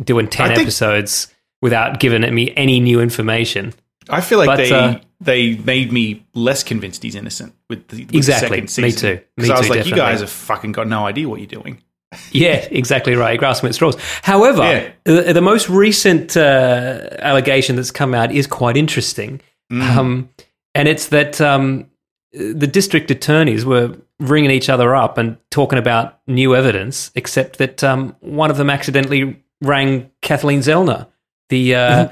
[0.04, 1.28] doing ten think- episodes
[1.62, 3.74] without giving me any new information.
[4.10, 8.04] I feel like But, they uh, they made me less convinced he's innocent with the,
[8.06, 8.60] with Exactly.
[8.60, 9.10] the second Me season.
[9.10, 9.16] too.
[9.16, 11.48] Me Because I was too, like, you guys have fucking got no idea what you're
[11.48, 11.78] doing.
[12.32, 13.40] Yeah, exactly right.
[13.40, 13.96] Grasping at straws.
[14.22, 14.92] However, Yeah.
[15.06, 19.42] the, the most recent uh, allegation that's come out is quite interesting,
[19.72, 20.30] um,
[20.76, 21.90] and it's that um,
[22.32, 27.84] the district attorneys were ringing each other up and talking about new evidence, except that
[27.84, 31.08] um, one of them accidentally rang Kathleen Zellner,
[31.50, 32.10] the uh,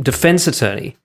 [0.00, 0.96] defense attorney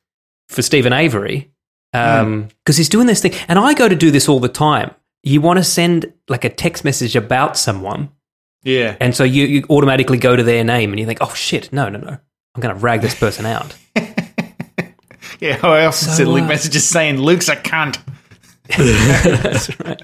[0.47, 1.51] for Steven Avery,
[1.91, 3.33] because he's doing this thing.
[3.47, 4.91] And I go to do this all the time.
[5.23, 8.09] You want to send like a text message about someone.
[8.63, 11.71] Yeah, And so you, you automatically go to their name and you think, oh shit,
[11.71, 12.17] no, no, no.
[12.55, 13.73] I'm going to rag this person out.
[15.39, 15.59] yeah.
[15.63, 17.99] I also So, send link uh, messages saying Luke's a cunt.
[18.77, 20.01] That's right.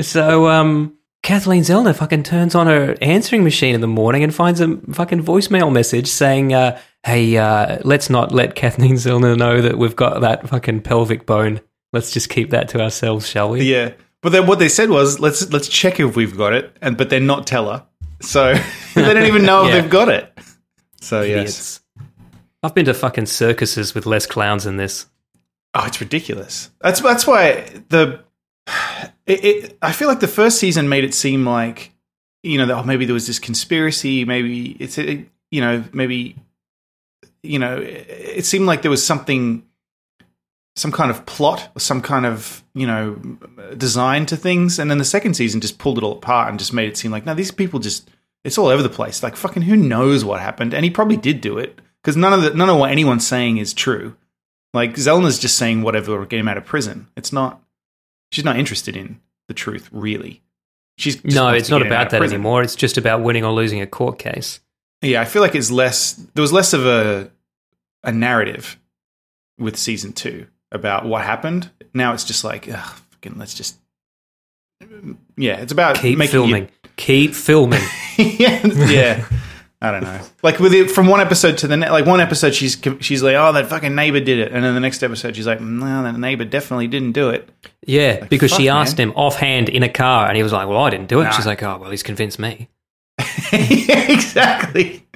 [0.00, 4.60] So um, Kathleen Zellner fucking turns on her answering machine in the morning and finds
[4.60, 9.78] a fucking voicemail message saying, uh, hey, uh, let's not let Kathleen Zellner know that
[9.78, 11.60] we've got that fucking pelvic bone.
[11.92, 13.62] Let's just keep that to ourselves, shall we?
[13.70, 16.96] Yeah, but then what they said was let's let's check if we've got it, and
[16.96, 17.86] but then not tell her.
[18.20, 18.54] So
[18.94, 19.74] they don't even know Yeah.
[19.76, 20.32] if they've got it.
[21.02, 21.80] So yes,
[22.62, 25.04] I've been to fucking circuses with less clowns than this.
[25.74, 26.70] oh, it's ridiculous.
[26.80, 28.24] That's that's why the
[29.32, 29.78] it, it.
[29.82, 31.92] I feel like the first season made it seem like
[32.42, 36.36] you know that oh, maybe there was this conspiracy, maybe it's it, you know maybe
[37.42, 39.64] you know it, seemed like there was something
[40.74, 43.14] some kind of plot or some kind of you know
[43.76, 46.72] design to things and then the second season just pulled it all apart and just
[46.72, 48.08] made it seem like no these people just
[48.44, 49.22] it's all over the place.
[49.22, 50.74] Like fucking who knows what happened?
[50.74, 53.58] And he probably did do it because none of the none of what anyone's saying
[53.58, 54.16] is true.
[54.74, 57.08] Like Zellner's just saying whatever will get him out of prison.
[57.16, 57.61] It's not
[58.32, 60.42] she's not interested in the truth really
[60.98, 62.34] she's No, it's not get him out about that prison.
[62.36, 62.62] anymore.
[62.62, 64.60] It's just about winning or losing a court case.
[65.00, 66.12] Yeah, I feel like it's less.
[66.34, 67.30] There was less of a
[68.04, 68.78] a narrative
[69.58, 71.70] with season two about what happened.
[71.94, 73.78] Now it's just like, ugh, fucking, let's just.
[75.36, 76.68] Yeah, it's about Keep filming.
[76.96, 77.80] Keep filming.
[78.18, 79.24] Yeah, yeah.
[79.82, 80.20] I don't know.
[80.42, 81.92] Like with it, from one episode to the next.
[81.92, 84.80] Like one episode, she's she's like, "Oh, that fucking neighbor did it," and then the
[84.80, 87.48] next episode, she's like, mm, "No, that neighbor definitely didn't do it."
[87.86, 90.78] Yeah, because she fuck, asked him offhand in a car, and he was like, "Well,
[90.78, 91.30] I didn't do it." Nah.
[91.30, 92.68] She's like, "Oh, well, he's convinced me."
[93.52, 95.06] yeah, exactly.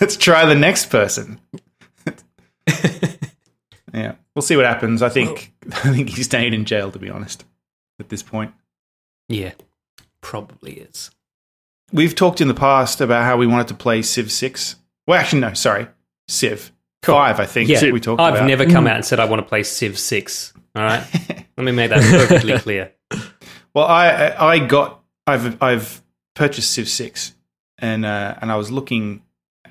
[0.00, 1.40] Let's try the next person.
[3.92, 5.02] yeah, we'll see what happens.
[5.02, 6.92] I think I think he's staying in jail.
[6.92, 7.44] To be honest,
[7.98, 8.54] at this point,
[9.28, 9.52] Yeah,
[10.20, 11.10] probably is.
[11.92, 14.76] We've talked in the past about how we wanted to play Civ Six.
[15.06, 15.86] Well, actually, no, sorry,
[16.28, 16.72] Civ
[17.02, 17.38] Five.
[17.40, 18.20] I think Yeah, we talked.
[18.20, 18.46] I've about.
[18.46, 20.52] never come out and said I want to play Civ Six.
[20.74, 21.04] All right,
[21.56, 22.92] let me make that perfectly clear.
[23.74, 26.02] Well, I I got I've I've
[26.34, 27.34] purchased Civ Six,
[27.78, 29.22] and uh, and I was looking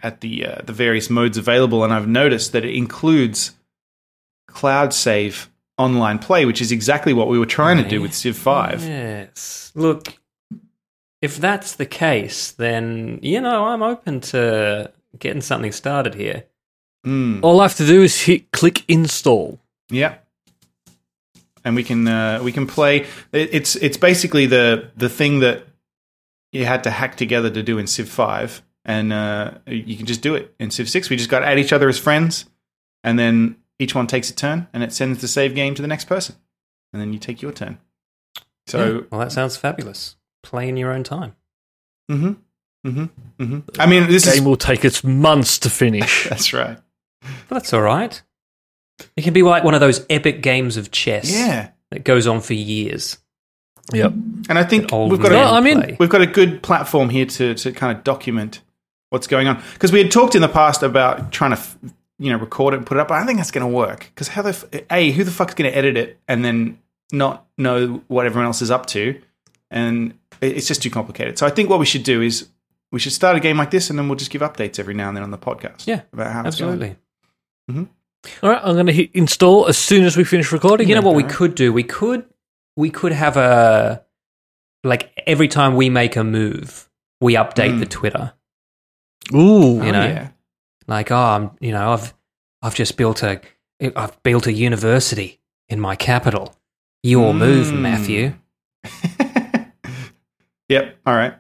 [0.03, 3.51] at the uh, the various modes available, and I've noticed that it includes
[4.47, 8.37] cloud save online play, which is exactly what we were trying to do with Civ
[8.37, 8.83] Five.
[8.83, 9.71] Yes.
[9.75, 10.17] Look,
[11.25, 16.45] if that's the case, then you know I'm open to getting something started here.
[17.05, 19.59] Mm, All I have to do is hit click install.
[19.89, 20.15] yeah,
[21.63, 23.05] and we can uh, we can play.
[23.31, 25.65] It's it's basically the the thing that
[26.51, 30.21] you had to hack together to do in Civ Five, and uh, you can just
[30.21, 31.09] do it in Civ Six.
[31.09, 32.45] We just got to add each other as friends,
[33.03, 35.87] and then each one takes a turn, and it sends the save game to the
[35.87, 36.35] next person,
[36.93, 37.77] and then you take your turn.
[38.67, 40.15] So, Well, that sounds fabulous.
[40.45, 41.35] Play in your own time.
[42.09, 42.33] hmm
[42.85, 43.05] hmm
[43.39, 46.25] hmm I mean, this is Game will take its months to finish.
[46.29, 46.77] that's right.
[47.49, 48.21] But that's all right.
[49.17, 52.41] It can be like one of those epic games of chess Yeah, that goes on
[52.41, 53.17] for years.
[53.91, 54.11] yep.
[54.13, 57.55] and I think we've got No, a, I'm we've got a good platform here to
[57.55, 58.61] to kind of document
[59.09, 61.61] what's going on because we had talked in the past about trying to
[62.19, 63.07] you know record it and put it up.
[63.07, 65.31] But I don't think that's going to work because how the f- a who the
[65.31, 66.77] fuck's going to edit it and then
[67.11, 69.19] not know what everyone else is up to,
[69.71, 71.37] and it- it's just too complicated.
[71.37, 72.49] So I think what we should do is
[72.91, 75.07] we should start a game like this and then we'll just give updates every now
[75.07, 75.85] and then on the podcast.
[75.87, 76.73] Yeah, about how it's going.
[77.69, 77.87] Absolutely.
[78.41, 80.87] All right, I'm going to hit install as soon as we finish recording.
[80.89, 81.07] You know then.
[81.07, 81.71] what we could do?
[81.73, 82.25] We could
[82.75, 84.03] we could have a
[84.83, 86.89] like every time we make a move,
[87.21, 87.79] we update Mm.
[87.79, 88.33] the Twitter.
[89.33, 90.01] Ooh, You know?
[90.01, 90.29] Oh, yeah.
[90.87, 92.13] Like, oh, I'm, you know, I've
[92.61, 93.41] I've just built a
[93.95, 96.55] I've built a university in my capital.
[97.03, 97.79] Your move, Mm.
[97.81, 98.33] Matthew.
[100.69, 100.97] yep.
[101.05, 101.35] All right.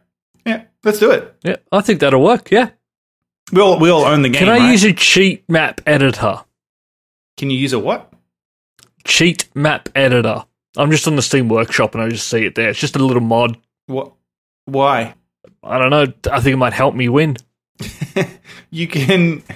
[0.45, 0.63] Yeah.
[0.83, 1.35] Let's do it.
[1.43, 2.51] yeah, I think that'll work.
[2.51, 2.69] Yeah.
[3.51, 4.39] We all we all own the game.
[4.39, 4.71] Can I right?
[4.71, 6.43] use a cheat map editor?
[7.37, 8.11] Can you use a what?
[9.03, 10.45] Cheat map editor.
[10.77, 12.69] I'm just on the Steam Workshop and I just see it there.
[12.69, 13.57] It's just a little mod.
[13.87, 14.13] What?
[14.65, 15.15] Why?
[15.63, 16.05] I don't know.
[16.31, 17.37] I think it might help me win.
[18.71, 19.43] you can.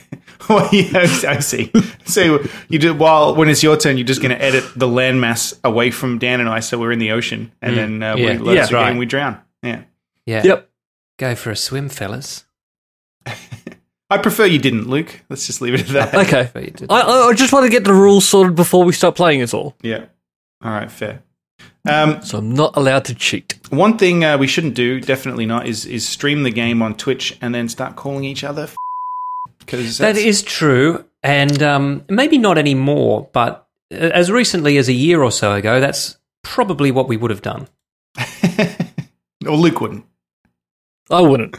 [0.47, 1.71] Well, yeah, I see.
[2.05, 5.53] So you do while when it's your turn, you're just going to edit the landmass
[5.63, 8.39] away from Dan and I, so we're in the ocean, and then uh, Yeah.
[8.41, 8.97] we Yeah, right.
[8.97, 9.39] we drown.
[9.63, 9.84] Yeah,
[10.26, 10.41] Yeah.
[10.43, 10.69] Yep.
[11.17, 12.45] Go for a swim, fellas.
[14.12, 15.22] I prefer you didn't, Luke.
[15.30, 16.28] Let's just leave it at that.
[16.28, 16.50] Okay.
[16.52, 18.93] But you did- I, I I just want to get the rules sorted before we
[18.93, 19.41] start playing.
[19.41, 19.76] Is all.
[19.82, 20.06] Yeah.
[20.63, 20.89] All right.
[20.91, 21.22] Fair.
[21.88, 23.60] Um, So I'm not allowed to cheat.
[23.69, 27.38] one thing uh, we shouldn't do, definitely not, is is stream the game on Twitch
[27.41, 28.67] and then start calling each other.
[29.60, 33.30] Because That is true, and um, maybe not anymore.
[33.32, 37.30] But uh, as recently as a year or so ago, that's probably what we would
[37.30, 37.67] have done.
[39.47, 40.06] Or Luke wouldn't,
[41.10, 41.56] I wouldn't.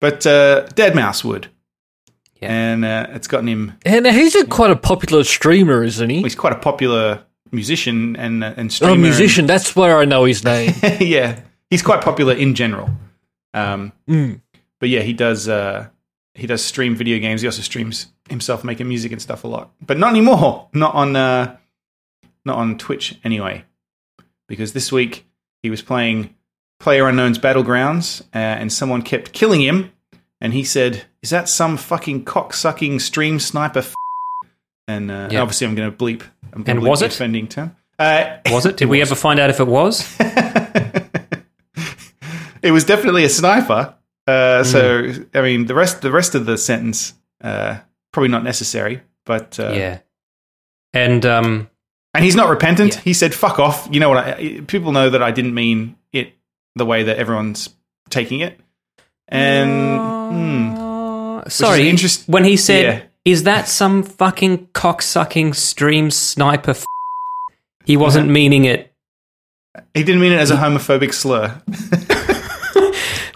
[0.00, 1.48] but uh, Deadmau5 would,
[2.40, 2.50] Yeah.
[2.52, 6.22] and uh, it's gotten him And he's a quite a popular streamer, isn't he?
[6.22, 8.96] he's quite a popular musician and uh, and Oh, streamer.
[8.96, 9.46] musician.
[9.46, 10.74] That's where I know his name.
[11.00, 11.40] yeah,
[11.70, 12.88] he's quite popular in general.
[13.52, 14.40] Um, Mm.
[14.80, 15.88] but yeah, he does uh,
[16.34, 17.42] he does stream video games.
[17.42, 20.68] He also streams himself making music and stuff a lot, but not anymore.
[20.72, 21.56] Not on uh,
[22.46, 23.64] not on Twitch anyway,
[24.48, 25.26] because this week
[25.62, 26.34] he was playing
[26.84, 29.90] PlayerUnknown's Battlegrounds, uh, and someone kept killing him.
[30.40, 33.94] And he said, "Is that some fucking cock-sucking stream sniper?" F-?
[34.86, 35.40] And uh, Yeah.
[35.40, 36.22] obviously, I'm going to bleep.
[36.52, 37.12] I'm gonna And bleep was it?
[37.12, 37.74] offending term?
[37.98, 38.76] Uh, Was it?
[38.76, 40.04] Did we ever find out if it was?
[42.62, 43.94] it was definitely a sniper.
[44.26, 47.78] Uh, So I mean, the rest the rest of the sentence uh,
[48.12, 49.00] probably not necessary.
[49.24, 49.98] But uh, yeah.
[50.92, 51.70] And um,
[52.14, 52.94] and he's not repentant.
[52.96, 53.00] Yeah.
[53.02, 54.18] He said, "Fuck off." You know what?
[54.26, 56.32] I, people know that I didn't mean it
[56.76, 57.70] the way that everyone's
[58.10, 58.58] taking it.
[59.28, 63.00] And Uh, sorry, interest- when he said, Yeah.
[63.24, 66.84] "Is that some fucking cocksucking stream sniper?" F-?
[67.84, 68.90] He wasn't meaning it.
[69.92, 71.60] he didn't mean it as a homophobic slur.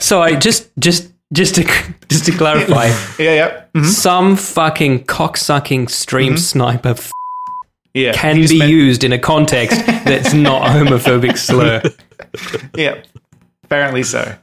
[0.00, 1.64] So I just, just, just to,
[2.08, 2.86] just to clarify,
[3.18, 3.84] yeah, yeah, Mhm.
[3.84, 7.10] some fucking cocksucking stream sniper f-
[7.94, 8.12] yeah.
[8.12, 11.82] can be meant- used in a context that's not a homophobic slur.
[12.76, 13.02] Yeah,
[13.68, 14.36] apparently so.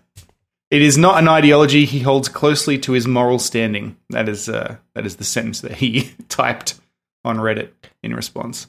[0.71, 3.97] It is not an ideology he holds closely to his moral standing.
[4.09, 6.75] That is uh, that is the sentence that he typed
[7.23, 7.69] on Reddit
[8.03, 8.67] in response.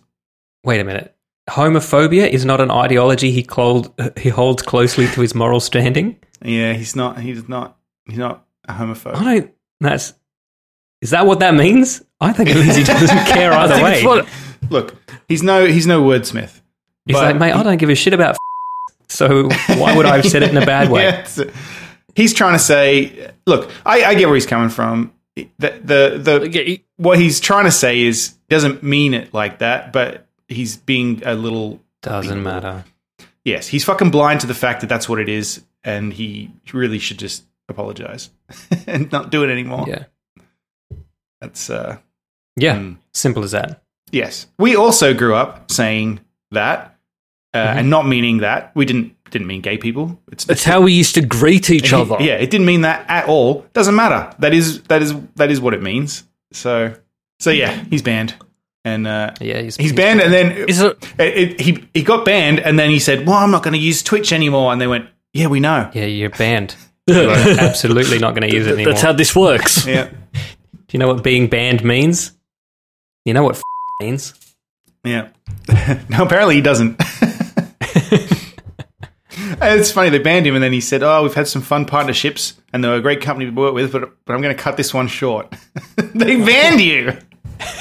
[0.64, 1.14] Wait a minute.
[1.48, 3.46] Homophobia is not an ideology he,
[4.16, 6.18] he holds closely to his moral standing.
[6.42, 7.20] Yeah, he's not.
[7.20, 7.76] He's not.
[8.06, 9.14] He's not a homophobe.
[9.14, 9.54] I don't.
[9.80, 10.14] That's.
[11.02, 12.02] Is that what that means?
[12.20, 14.04] I think it means he doesn't care either way.
[14.04, 14.26] what,
[14.70, 14.96] Look,
[15.28, 15.66] he's no.
[15.66, 16.60] He's no wordsmith.
[17.04, 18.36] He's like, mate, I don't give a shit about.
[19.16, 19.48] So
[19.78, 21.04] why would I have said it in a bad way?
[21.36, 21.50] Yeah,
[22.14, 23.30] he's trying to say.
[23.46, 25.12] Look, I, I get where he's coming from.
[25.34, 29.58] The the the yeah, he- what he's trying to say is doesn't mean it like
[29.58, 32.84] that, but he's being a little Doesn't matter.
[33.44, 36.98] Yes, he's fucking blind to the fact that that's what it is, and he really
[36.98, 38.30] should just apologize
[38.86, 39.84] and not do it anymore.
[39.86, 40.04] Yeah.
[41.40, 41.98] That's uh,
[42.56, 42.76] Yeah.
[42.76, 42.96] Mm.
[43.12, 43.82] Simple as that.
[44.10, 44.46] yes.
[44.58, 46.95] We also grew up saying that
[47.56, 48.72] uh, and not meaning that.
[48.74, 50.20] We didn't didn't mean gay people.
[50.30, 52.16] It's, it's how we used to greet each other.
[52.20, 53.66] Yeah, it didn't mean that at all.
[53.72, 54.34] Doesn't matter.
[54.38, 56.24] That is that is that is what it means.
[56.52, 56.94] So
[57.40, 58.34] so yeah, he's banned,
[58.84, 59.60] and uh, Yeah.
[59.62, 60.96] He's, he's banned, and then Is it?
[61.18, 63.80] it, it, he he got banned, and then he said, "Well, I'm not going to
[63.80, 66.74] use Twitch anymore," and they went, "Yeah, we know." Yeah, you're banned.
[67.08, 68.92] You are absolutely not going to use it anymore.
[68.92, 69.86] That's how this works.
[69.94, 70.08] Yeah.
[70.08, 72.32] Do you know what being banned means?
[73.24, 73.62] You know what f-
[74.00, 74.34] means?
[75.04, 75.28] Yeah.
[76.08, 77.00] no, apparently he doesn't.
[77.96, 81.86] And it's funny they banned him, and then he said, "Oh, we've had some fun
[81.86, 84.76] partnerships, and they're a great company to work with, but but I'm going to cut
[84.76, 85.54] this one short."
[85.96, 87.18] they banned you.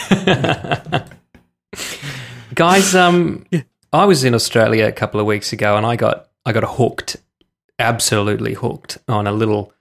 [2.55, 3.45] Guys, um,
[3.91, 7.17] I was in Australia a couple of weeks ago, and I got I got hooked,
[7.79, 9.73] absolutely hooked on a little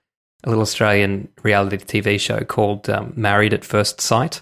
[0.43, 4.41] a little Australian reality TV show called um, Married at First Sight.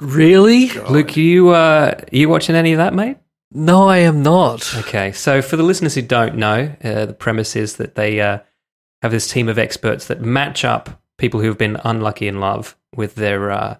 [0.00, 0.68] Really?
[0.68, 3.16] Luke, you uh, you watching any of that, mate?
[3.54, 4.74] No, I am not.
[4.78, 8.38] Okay, so for the listeners who don't know, uh, the premise is that they uh,
[9.02, 12.76] have this team of experts that match up people who have been unlucky in love
[12.96, 13.76] with their uh,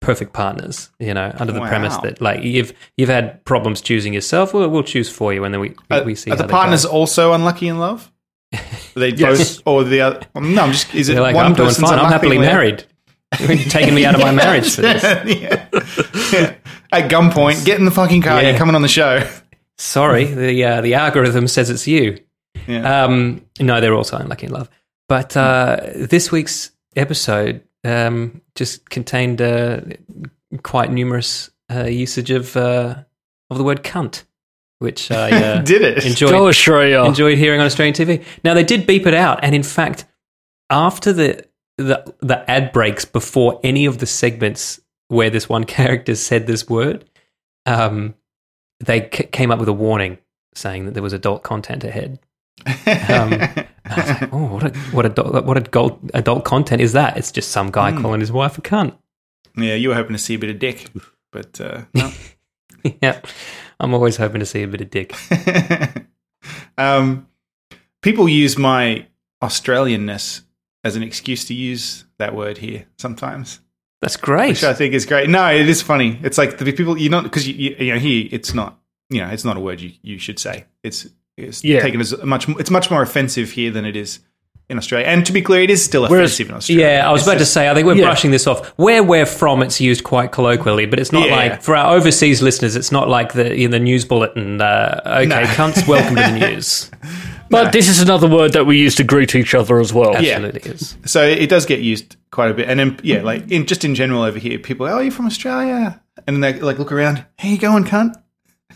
[0.00, 0.90] perfect partners.
[0.98, 1.68] You know, under the Wow.
[1.68, 5.54] premise that like you've you've had problems choosing yourself, well, we'll choose for you, and
[5.54, 6.90] then we we, Are, we see are how the they partners go.
[6.90, 8.12] also unlucky in love?
[8.54, 8.60] Are
[8.94, 9.56] they Yes.
[9.56, 10.20] both, or the other?
[10.34, 10.94] No, I'm just.
[10.94, 11.98] Is it They're like, one I'm doing person's fine.
[11.98, 12.84] I'm unlucky happily married.
[13.40, 15.02] You're taking me out of my marriage for this.
[15.26, 15.68] yeah.
[16.32, 16.54] Yeah.
[16.92, 18.42] At gunpoint, get in the fucking car.
[18.42, 18.50] Yeah.
[18.50, 19.28] You're coming on the show.
[19.78, 22.18] Sorry, the uh, the algorithm says it's you.
[22.66, 23.04] Yeah.
[23.04, 24.70] Um, no, they're also unlucky in love.
[25.08, 29.80] But uh, this week's episode um, just contained uh,
[30.62, 33.02] quite numerous uh, usage of uh,
[33.50, 34.24] of the word cunt,
[34.78, 36.04] which I uh, Did it?
[36.06, 36.30] enjoyed
[37.06, 38.24] enjoyed hearing on Australian TV.
[38.44, 40.06] Now they did beep it out, and in fact,
[40.70, 41.46] after the
[41.76, 46.68] the the ad breaks before any of the segments where this one character said this
[46.68, 47.08] word,
[47.64, 48.14] um,
[48.80, 50.18] they c- came up with a warning
[50.54, 52.18] saying that there was adult content ahead.
[52.66, 53.66] Um, I
[53.96, 57.16] was like, oh, what a, what adult what adult adult content is that?
[57.16, 58.96] It's just some guy calling his wife a cunt.
[59.56, 60.90] yeah, you were hoping to see a bit of dick,
[61.30, 62.10] but uh, no.
[63.02, 63.20] yeah,
[63.78, 65.14] I'm always hoping to see a bit of dick.
[66.78, 67.28] um,
[68.02, 69.06] people use my
[69.42, 70.42] Australianness
[70.82, 73.60] as an excuse to use that word here sometimes,
[74.02, 74.48] That's great.
[74.50, 75.28] which I think is great.
[75.28, 76.18] No, it is funny.
[76.22, 78.78] It's like the people you're not because you, you you know here it's not
[79.10, 80.66] you know it's not a word you, you should say.
[80.82, 81.06] It's
[81.36, 81.80] it's Yeah.
[81.80, 84.20] taken as much it's much more offensive here than it is
[84.68, 85.06] in Australia.
[85.06, 86.86] And to be clear, it is still Whereas- offensive in Australia.
[86.86, 88.06] Yeah, I was It's about just- to say, I think we're Yeah.
[88.06, 88.66] brushing this off.
[88.76, 91.36] Where we're from, it's used quite colloquially, but it's not Yeah.
[91.36, 95.26] like, for our overseas listeners, it's not like the in the news bulletin, uh, okay,
[95.26, 95.42] No.
[95.44, 96.90] cunts, welcome to the news.
[97.48, 100.22] But this is another word that we use to greet each other as well.
[100.22, 100.40] Yeah.
[100.40, 100.96] Is.
[101.04, 103.94] So it does get used quite a bit, and then yeah, like in just in
[103.94, 107.48] general over here, people, oh, you're from Australia, and then they like look around, how
[107.48, 108.14] you going, cunt?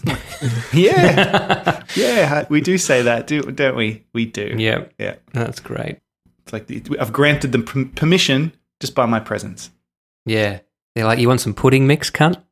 [0.72, 4.04] yeah, yeah, we do say that, do don't we?
[4.12, 4.54] We do.
[4.56, 5.16] Yeah, yeah.
[5.32, 5.98] that's great.
[6.42, 9.70] It's like the, I've granted them permission just by my presence.
[10.24, 10.60] Yeah.
[10.94, 12.42] They're like, you want some pudding mix, cunt?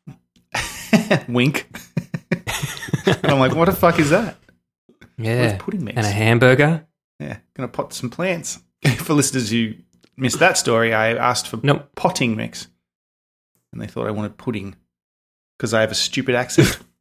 [1.28, 1.66] Wink.
[3.06, 4.36] and I'm like, what the fuck is that?
[5.18, 5.50] Yeah.
[5.52, 5.96] What's pudding mix?
[5.96, 6.86] And a hamburger?
[7.20, 8.60] Yeah, gonna pot some plants.
[8.98, 9.74] for listeners who
[10.16, 11.90] missed that story, I asked for Nope.
[11.96, 12.68] potting mix,
[13.72, 14.76] and they thought I wanted pudding
[15.58, 16.78] because I have a stupid accent.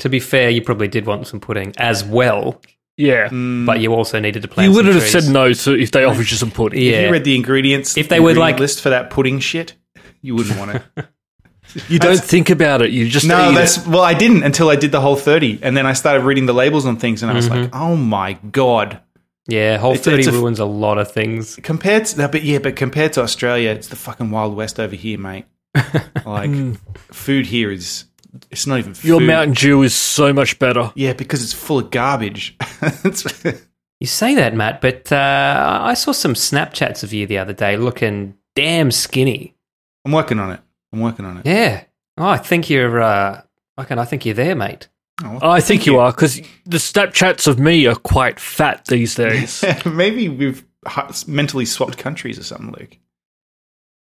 [0.00, 2.62] To be fair, you probably did want some pudding as well,
[2.96, 3.28] Yeah.
[3.28, 5.24] Mm, but you also needed to plant You wouldn't have trees.
[5.26, 6.80] said no to if they offered you some pudding.
[6.80, 7.00] if Yeah.
[7.04, 9.74] you read the ingredients, If they were like- list for that pudding shit,
[10.22, 11.08] you wouldn't want to.
[11.88, 12.90] You don't think about it.
[12.90, 13.86] You just no, that's it.
[13.86, 16.52] well, I didn't until I did the whole thirty, and then I started reading the
[16.54, 17.62] labels on things, and I was Mm-hmm.
[17.62, 19.00] like, oh my god.
[19.48, 21.56] Yeah, Whole It's- 30 it's a- ruins a lot of things.
[21.62, 24.94] Compared to that, but yeah, but compared to Australia, it's the fucking wild west over
[24.94, 25.46] here, mate.
[26.26, 26.50] Like
[27.12, 28.04] food here is,
[28.50, 29.08] it's not even food.
[29.08, 30.92] Your Mountain Dew is so much better.
[30.94, 32.56] Yeah, because it's full of garbage.
[34.02, 37.76] You say that, Matt, but uh, I saw some Snapchats of you the other day
[37.76, 39.54] looking damn skinny.
[40.06, 40.60] I'm working on it.
[40.92, 41.46] I'm working on it.
[41.46, 41.84] Yeah.
[42.16, 43.00] Oh, I think you're.
[43.00, 43.42] Uh,
[43.76, 43.98] I can.
[43.98, 44.88] I think you're there, mate.
[45.22, 49.14] Oh, well, I think you are because the Snapchats of me are quite fat these
[49.16, 49.64] days.
[49.84, 52.96] Maybe we've hu- mentally swapped countries or something, Luke.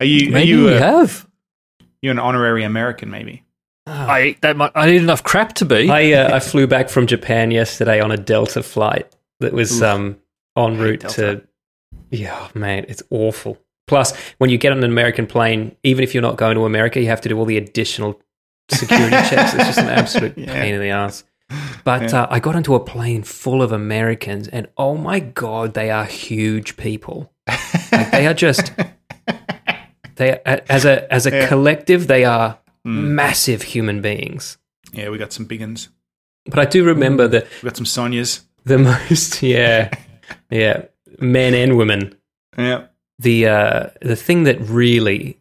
[0.01, 0.31] Are you?
[0.31, 0.65] Maybe are you?
[0.65, 1.29] we uh, have.
[2.03, 3.45] You're an honorary American, maybe.
[3.87, 4.73] I ate that much.
[4.75, 5.91] I ate enough crap to be.
[5.91, 10.19] I uh, I flew back from Japan yesterday on a Delta flight that was um
[10.57, 11.43] en route to.
[12.11, 13.59] Yeah, man, it's awful.
[13.87, 17.01] Plus, when you get on an American plane, even if you're not going to America,
[17.01, 18.20] you have to do all the additional
[18.70, 19.55] security checks.
[19.55, 20.53] It's just an absolute Yeah.
[20.53, 21.25] pain in the ass.
[21.85, 25.91] But uh, I got onto a plane full of Americans, and oh my god, they
[25.91, 27.30] are huge people.
[27.93, 28.72] Like they are just
[30.16, 31.49] they as a as a Yeah.
[31.49, 34.57] collective, they are massive human beings.
[34.93, 35.89] Yeah, we got some big uns.
[36.47, 38.41] But I do remember that We got some Sonias.
[38.64, 39.91] the most yeah
[40.51, 40.82] yeah
[41.20, 42.14] men and women
[42.57, 42.87] Yeah.
[43.19, 45.39] The uh the thing that really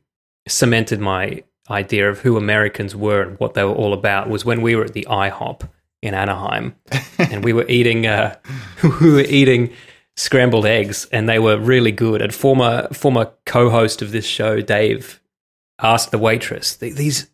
[0.48, 4.62] cemented my idea of who Americans were and what they were all about was when
[4.62, 5.68] we were at the IHOP
[6.02, 6.76] in Anaheim
[7.18, 8.36] and we were eating uh
[9.02, 9.72] we were eating
[10.16, 15.22] scrambled eggs and they were really good and former former co-host of this show Dave
[15.82, 17.28] asked the waitress these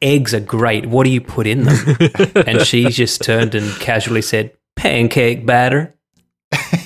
[0.00, 1.96] eggs are great what do you put in them
[2.46, 5.94] and she just turned and casually said pancake batter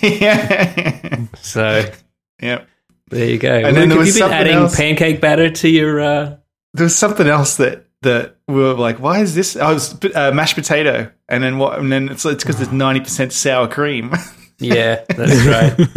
[0.02, 1.26] yeah.
[1.40, 1.90] So
[2.42, 2.68] Yep.
[3.08, 3.52] There you go.
[3.52, 4.76] And Luke, then there have was you been adding else.
[4.76, 6.00] pancake batter to your?
[6.00, 6.36] Uh...
[6.74, 9.56] There was something else that that we were like, why is this?
[9.56, 11.78] I was uh, mashed potato, and then what?
[11.78, 14.12] And then it's it's because there's ninety percent sour cream.
[14.58, 15.88] Yeah, that's right.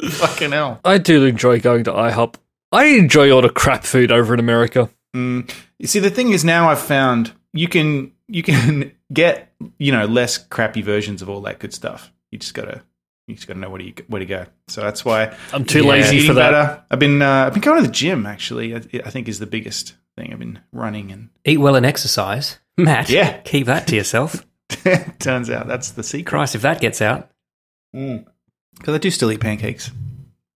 [0.10, 0.80] Fucking hell.
[0.86, 2.36] I do enjoy going to IHOP.
[2.72, 4.88] I enjoy all the crap food over in America.
[5.14, 5.52] Mm.
[5.78, 10.06] You see, the thing is now I've found you can you can get you know
[10.06, 12.12] less crappy versions of all that good stuff.
[12.30, 12.82] You just gotta
[13.26, 14.46] you just gotta know where to where to go.
[14.68, 15.90] So that's why I'm too Yeah.
[15.90, 16.50] lazy for that.
[16.50, 16.82] better.
[16.90, 18.74] I've been uh, I've been going to the gym actually.
[18.74, 20.32] I, I think is the biggest thing.
[20.32, 23.08] I've been running and Eat well and exercise, Matt.
[23.10, 23.38] Yeah.
[23.42, 24.46] keep that to yourself.
[25.18, 26.30] turns out that's the secret.
[26.30, 27.30] Christ, if that gets out.
[27.92, 29.90] Because I do still eat pancakes.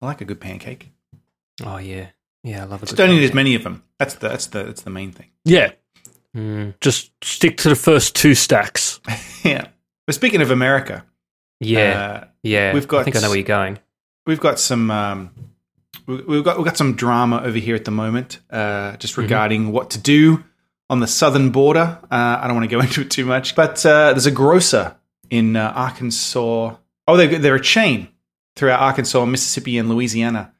[0.02, 0.90] I like a good pancake.
[1.64, 2.08] Oh yeah,
[2.42, 2.86] yeah, I love it.
[2.86, 3.82] Just don't eat as many of them.
[3.98, 5.28] That's the that's the that's the main thing.
[5.44, 5.72] Yeah,
[6.36, 9.00] Mm, just stick to the first two stacks.
[9.44, 9.66] yeah.
[10.06, 11.04] But speaking of America,
[11.60, 11.80] yeah,
[12.22, 12.72] uh, yeah.
[12.74, 13.78] we've got- I think I know where you're going.
[14.26, 15.30] we've got some um,
[16.06, 19.72] we- we've got we've got some drama over here at the moment, uh, just regarding
[19.72, 20.42] what to do
[20.88, 21.98] on the southern border.
[22.10, 24.96] Uh, I don't want to go into it too much, but uh, there's a grocer
[25.30, 26.74] in uh, Arkansas.
[27.06, 28.08] Oh, they're they're a chain
[28.56, 30.52] throughout Arkansas, Mississippi, and Louisiana.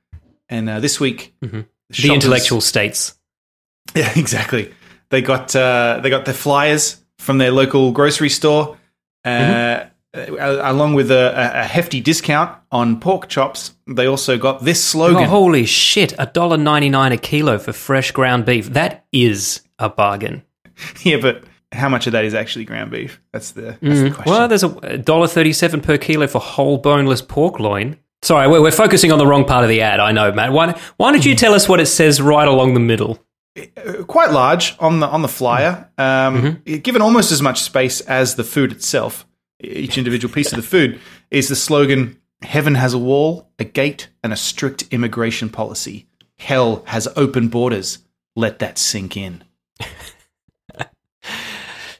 [0.49, 1.67] And uh, this week, Mhm.
[1.89, 3.15] The shoppers- intellectual states.
[3.95, 4.73] Yeah, exactly.
[5.09, 8.77] They got uh, they got their flyers from their local grocery store,
[9.25, 13.75] uh, uh, Uh, uh, along with a, a- hefty discount on pork chops.
[13.87, 15.29] They also got this Oh, slogan.
[15.29, 16.15] holy shit!
[16.19, 18.71] A dollar ninety nine a kilo for fresh ground beef.
[18.71, 20.43] That is a bargain.
[21.03, 23.21] yeah, but how much of that is actually ground beef?
[23.33, 24.15] That's the, that's the mm.
[24.15, 24.33] question.
[24.33, 27.97] Well, there's a dollar thirty seven per kilo for whole boneless pork loin.
[28.23, 30.01] Sorry, we're, we're focusing on the wrong part of the ad.
[30.01, 30.53] I know, Matt.
[30.53, 31.39] Why, why don't you hmm.
[31.39, 33.25] tell us what it says right along the middle?
[33.57, 36.47] Uh, Quite large on the on the flyer, mm-hmm.
[36.47, 39.25] um, given almost as much space as the food itself.
[39.63, 41.01] Each individual piece of the food
[41.31, 46.07] is the slogan: "Heaven has a wall, a gate, and a strict immigration policy.
[46.39, 47.99] Hell has open borders.
[48.37, 49.45] Let that sink in."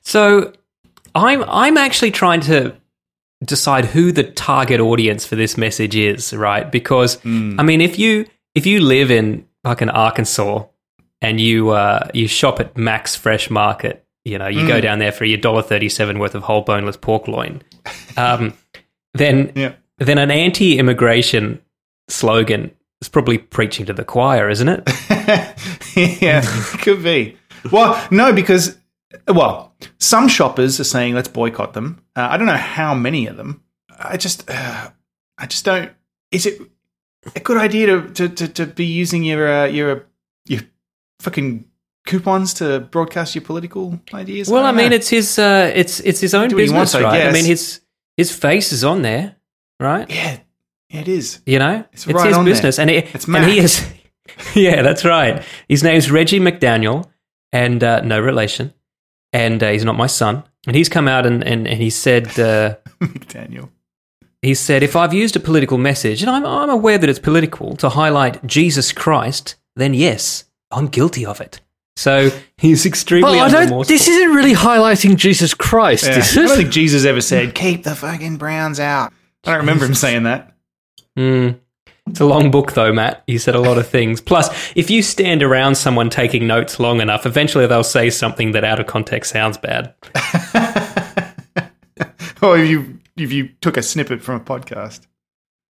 [0.03, 0.53] So,
[1.15, 2.75] I'm I'm actually trying to
[3.45, 6.69] decide who the target audience for this message is, right?
[6.69, 10.65] Because I mean, if you if you live in fucking Arkansas
[11.23, 15.13] and you uh, you shop at Max Fresh Market, you know, you go down there
[15.13, 17.63] for your dollar thirty seven worth of whole boneless pork loin,
[18.17, 18.53] um,
[19.15, 19.75] then Yeah.
[19.99, 21.61] then an anti immigration
[22.09, 24.83] slogan is probably preaching to the choir, isn't it?
[26.23, 26.43] yeah,
[26.83, 27.37] could be.
[27.73, 28.77] Well, no, because
[29.27, 32.03] well, some shoppers are saying let's boycott them.
[32.17, 33.63] Uh, I don't know how many of them.
[33.99, 34.91] I just, uh,
[35.39, 35.91] I just don't.
[36.31, 36.61] Is it
[37.35, 40.07] a good idea to to, to, to be using your uh, your
[40.47, 40.61] your
[41.21, 41.65] fucking
[42.07, 44.49] coupons to broadcast your political ideas?
[44.49, 44.97] Well, I don't mean, know.
[44.97, 47.27] it's his uh, it's it's his own Do business, wants, right?
[47.27, 47.81] I mean, his
[48.17, 49.37] his face is on there,
[49.79, 50.09] right?
[50.11, 50.39] yeah,
[50.91, 51.41] it is.
[51.47, 52.53] You know, It's right his on there.
[52.55, 53.87] business, and it, It's and he is.
[54.55, 55.43] yeah, that's right.
[55.69, 57.09] His name's Reggie McDaniel,
[57.53, 58.73] and uh, no relation,
[59.33, 60.45] and uh, he's not my son.
[60.67, 62.39] And he's come out and and, and he said.
[62.39, 62.77] Uh,
[63.29, 63.71] Daniel.
[64.43, 67.77] he said, if I've used a political message, and I'm, I'm aware that it's political,
[67.77, 71.61] to highlight Jesus Christ, then yes, I'm guilty of it.
[72.01, 73.87] So he's extremely Well, I don't.
[73.87, 76.21] This isn't really highlighting Jesus Christ, Yeah.
[76.21, 79.13] is I don't think Jesus ever said keep the fucking Browns out.
[79.45, 80.55] I don't remember him saying that.
[81.19, 81.61] Mm.
[82.07, 83.23] It's a long book, though, Matt.
[83.27, 84.23] He said a lot of things.
[84.23, 88.65] Plus, if you stand around someone taking notes long enough, eventually they'll say something that
[88.65, 89.95] out of context sounds bad.
[92.41, 95.07] or if you if you took a snippet from a podcast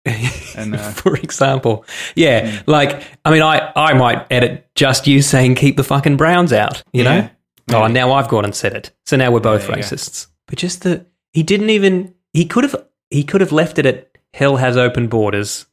[0.56, 5.54] and uh, For example, yeah, like I mean, I I might edit just you saying
[5.56, 6.82] keep the fucking Browns out.
[6.94, 7.20] You Yeah,
[7.68, 7.80] know?
[7.84, 8.90] Oh, now I've gone and said it.
[9.04, 9.88] So now we're both There you go.
[9.88, 10.26] racists.
[10.46, 11.04] But just the
[11.34, 12.74] he didn't even he could have
[13.10, 15.66] he could have left it at hell has open borders.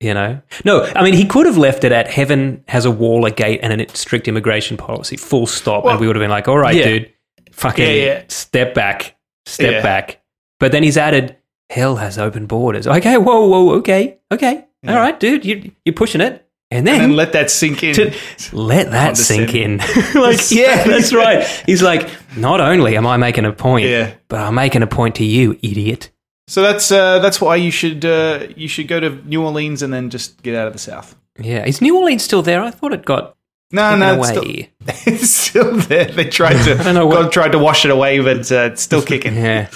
[0.00, 3.24] You know, no, I mean he could have left it at heaven has a wall,
[3.26, 5.16] a gate, and a strict immigration policy.
[5.16, 6.84] Full stop, Well- and we would have been like, all right, Yeah.
[6.84, 7.12] dude,
[7.52, 8.22] fucking Yeah, yeah.
[8.28, 10.22] step back, step back.
[10.58, 11.36] But then he's added
[11.68, 12.86] hell has open borders.
[12.86, 17.02] Okay, whoa, whoa, okay, okay, all right, dude, you you're pushing it, and then, and
[17.10, 17.94] then let that sink in.
[17.96, 18.14] to
[18.52, 19.78] let that sink in.
[20.14, 21.44] Like, yeah, that's right.
[21.66, 24.12] He's like, not only am I making a point, Yeah.
[24.28, 26.10] but I'm making a point to you, idiot.
[26.48, 29.92] so that's uh, that's why you should uh, you should go to New Orleans and
[29.92, 31.16] then just get out of the South.
[31.38, 32.60] Yeah, is New Orleans still there?
[32.62, 33.36] I thought it got
[33.72, 34.70] No, no, away.
[34.80, 36.04] it's still, it's still there.
[36.06, 38.82] They tried to don't know what- God tried to wash it away, but uh, it's
[38.82, 39.34] still kicking.
[39.36, 39.68] Yeah,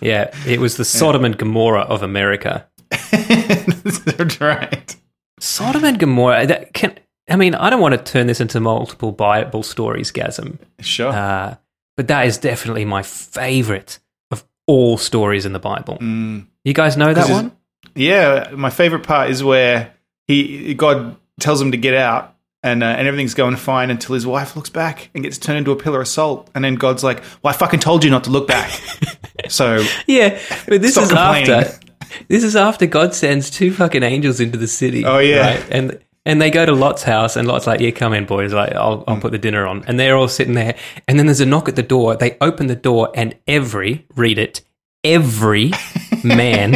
[0.00, 0.30] yeah.
[0.46, 2.66] It was the Sodom and Gomorrah of America.
[2.90, 4.96] That's right.
[5.40, 6.46] Sodom and Gomorrah.
[6.46, 6.98] That can.
[7.28, 10.58] I mean, I don't want to turn this into multiple Bible stories, Gasm.
[10.80, 11.12] Sure.
[11.12, 11.56] Uh,
[11.96, 13.98] but that is definitely my favorite
[14.30, 15.98] of all stories in the Bible.
[15.98, 16.46] Mm.
[16.64, 17.52] You guys know that one?
[17.94, 19.94] Yeah, my favorite part is where
[20.26, 24.26] he God tells him to get out, and uh, and everything's going fine until his
[24.26, 27.22] wife looks back and gets turned into a pillar of salt, and then God's like,
[27.42, 28.70] "Well, I fucking told you not to look back."
[29.48, 30.38] so Yeah,
[30.68, 31.79] but this is after.
[32.28, 35.04] This is after God sends two fucking angels into the city.
[35.04, 35.64] Oh, yeah.
[35.70, 38.52] and and they go to Lot's house, and Lot's like, "Yeah, come in, boys.
[38.52, 39.20] Like, I'll I'll mm.
[39.20, 40.76] put the dinner on." And they're all sitting there,
[41.08, 42.14] and then there's a knock at the door.
[42.16, 44.60] They open the door, and every read it,
[45.02, 45.72] every
[46.24, 46.74] man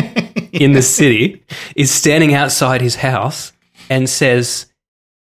[0.52, 1.44] in the city
[1.76, 3.52] is standing outside his house
[3.90, 4.66] and says,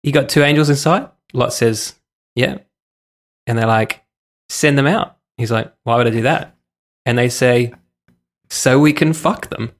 [0.03, 1.95] "You got two angels inside?" Lot says,
[2.35, 2.57] "Yeah,"
[3.47, 4.03] and they're like,
[4.49, 6.57] "Send them out." He's like, "Why would I do that?"
[7.05, 7.73] And they say,
[8.49, 9.71] "So we can fuck them."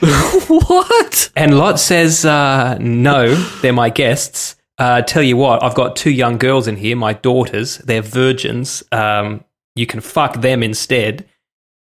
[0.48, 1.30] what?
[1.36, 4.56] And Lot says, uh, no, they're my guests.
[4.78, 7.78] Uh, tell you what, I've got two young girls in here, my daughters.
[7.78, 8.82] They're virgins.
[8.90, 11.26] Um, you can fuck them instead.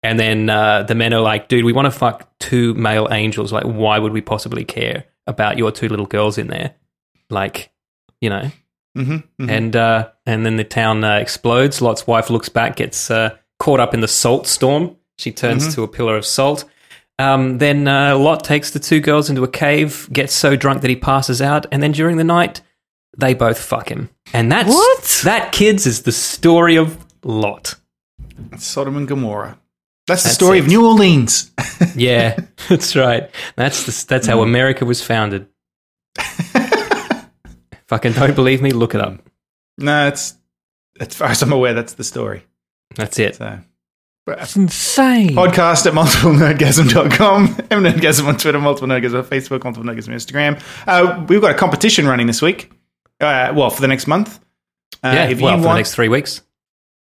[0.03, 3.53] And then uh, the men are like, dude, we want to fuck two male angels.
[3.53, 6.75] Like, why would we possibly care about your two little girls in there?
[7.31, 7.73] Like,
[8.21, 8.51] you know.
[8.97, 9.51] mhm, mhm.
[9.51, 11.81] And uh, and then the town uh, explodes.
[11.81, 14.97] Lot's wife looks back, gets uh, caught up in the salt storm.
[15.17, 16.65] She turns to a pillar of salt.
[17.19, 20.91] Um, then uh, Lot takes the two girls into a cave, gets so drunk that
[20.91, 22.61] he passes out, and then during the night,
[23.17, 24.11] they both fuck him.
[24.33, 25.21] And that's What?
[25.25, 27.77] that, kids, is the story of Lot.
[28.59, 29.59] Sodom and Gomorrah.
[30.07, 30.63] That's the That's story it.
[30.63, 31.51] of New Orleans.
[31.97, 32.37] Yeah,
[32.69, 33.31] that's right.
[33.57, 35.49] That's the, that's how America was founded.
[37.89, 38.71] Fucking don't believe me?
[38.71, 39.19] Look it up.
[39.79, 40.35] no, it's
[41.01, 42.45] as far as I'm aware, that's the story.
[42.97, 43.37] That's it.
[43.37, 43.59] So.
[44.27, 45.31] It's insane.
[45.31, 47.49] Podcast at multiplenerdgasm.com.
[47.71, 50.63] Nerdgasm on Twitter, multiple nerdgasm on Facebook, multiple nerdgasm on Instagram.
[50.87, 52.73] Uh, we've got a competition running this week.
[53.21, 54.39] Uh, well, for the next month.
[55.03, 56.41] Uh, Yeah, if well, you for the next three weeks.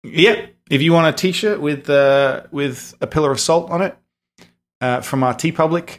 [0.04, 0.54] Yep.
[0.70, 3.96] If you want a T-shirt with uh, with a pillar of salt on it
[4.80, 5.98] uh, from our TeePublic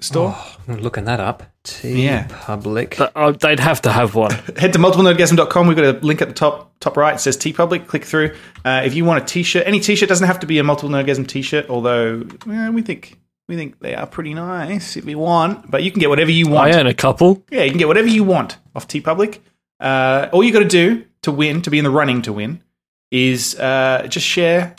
[0.00, 0.36] store,
[0.66, 1.44] I'm looking that up.
[1.68, 2.26] T Yeah.
[2.30, 2.96] Public.
[2.96, 4.30] Th- uh, they'd have to have one.
[4.56, 5.66] head to multiplenerdgasm.com.
[5.66, 7.14] We've got a link at the top top right.
[7.14, 7.86] It says TeePublic.
[7.86, 8.34] Click through.
[8.64, 11.26] Uh, if you want a T-shirt, any T-shirt doesn't have to be a multiple nerdgasm
[11.28, 11.68] T-shirt.
[11.68, 15.70] Although eh, we think we think they are pretty nice if you want.
[15.70, 16.72] But you can get whatever you want.
[16.74, 17.44] I own a couple.
[17.50, 19.38] Yeah, you can get whatever you want off TeePublic.
[19.80, 22.62] Uh, all you got to do to win, to be in the running to win,
[23.10, 24.74] is uh, just share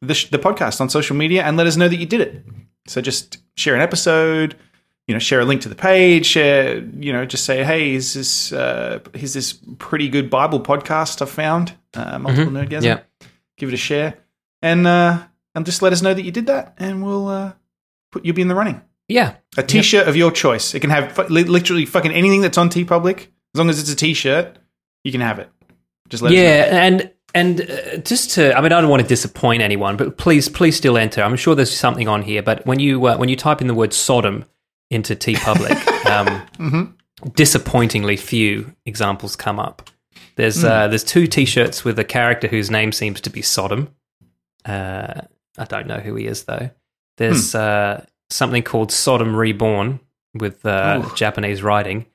[0.00, 2.44] the, sh- the podcast on social media and let us know that you did it.
[2.86, 4.56] So just share an episode,
[5.06, 8.14] you know, share a link to the page, share, you know, just say, hey, is
[8.14, 11.74] this uh, is this pretty good Bible podcast I found?
[11.94, 12.84] Uh, Multiple Nerdgasm.
[12.84, 13.00] Yeah.
[13.58, 14.14] Give it a share,
[14.62, 15.22] and uh,
[15.54, 17.52] and just let us know that you did that, and we'll uh,
[18.10, 18.80] put you'll be in the running.
[19.08, 19.36] Yeah.
[19.58, 20.74] A T-shirt of your choice.
[20.74, 23.26] It can have fu- literally fucking anything that's on TeePublic.
[23.54, 24.56] As long as it's a T-shirt,
[25.04, 25.50] you can have it.
[26.08, 26.42] Just let us know.
[26.42, 30.16] Yeah, and and uh, just to, I mean, I don't want to disappoint anyone, but
[30.16, 31.22] please, please still enter.
[31.22, 33.74] I'm sure there's something on here, but when you uh, when you type in the
[33.74, 34.46] word Sodom
[34.92, 36.06] into TeePublic,
[36.70, 36.96] um,
[37.34, 39.88] disappointingly few examples come up.
[40.36, 43.94] There's uh, there's two T-shirts with a character whose name seems to be Sodom.
[44.64, 45.22] Uh,
[45.58, 46.70] I don't know who he is though.
[47.18, 50.00] There's uh, something called Sodom Reborn
[50.34, 52.06] with uh, Japanese writing,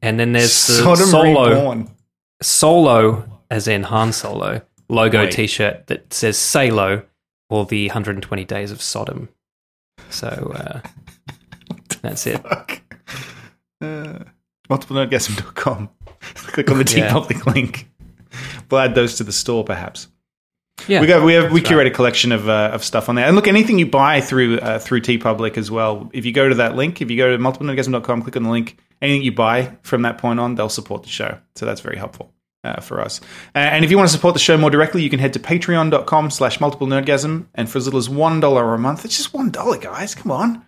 [0.00, 1.90] and then there's the Sodom solo Reborn.
[2.42, 5.32] solo, as in Han Solo, logo Wait.
[5.32, 7.04] T-shirt that says "Salo"
[7.48, 9.28] or the 120 Days of Sodom.
[10.10, 10.80] So uh,
[12.02, 12.40] that's it.
[13.80, 14.18] Uh,
[14.68, 15.88] multiplenerdgasm.com.
[16.34, 17.12] Click on the T Yeah.
[17.12, 17.88] Public link.
[18.70, 20.08] We'll add those to the store, perhaps.
[20.88, 21.24] Yeah, We go.
[21.24, 23.26] we have we curate a collection of uh, of stuff on there.
[23.26, 26.10] And look, anything you buy through uh, through TeePublic as well.
[26.12, 28.78] If you go to that link, if you go to multiplenerdgasm.com, click on the link.
[29.00, 31.38] Anything you buy from that point on, they'll support the show.
[31.56, 32.32] So that's very helpful.
[32.64, 33.20] Uh, for us.
[33.56, 35.40] Uh, and if you want to support the show more directly, you can head to
[35.40, 37.46] patreon.com slash multiple nerdgasm.
[37.56, 40.14] And for as little as $1 a month, it's just $1, guys.
[40.14, 40.64] Come on.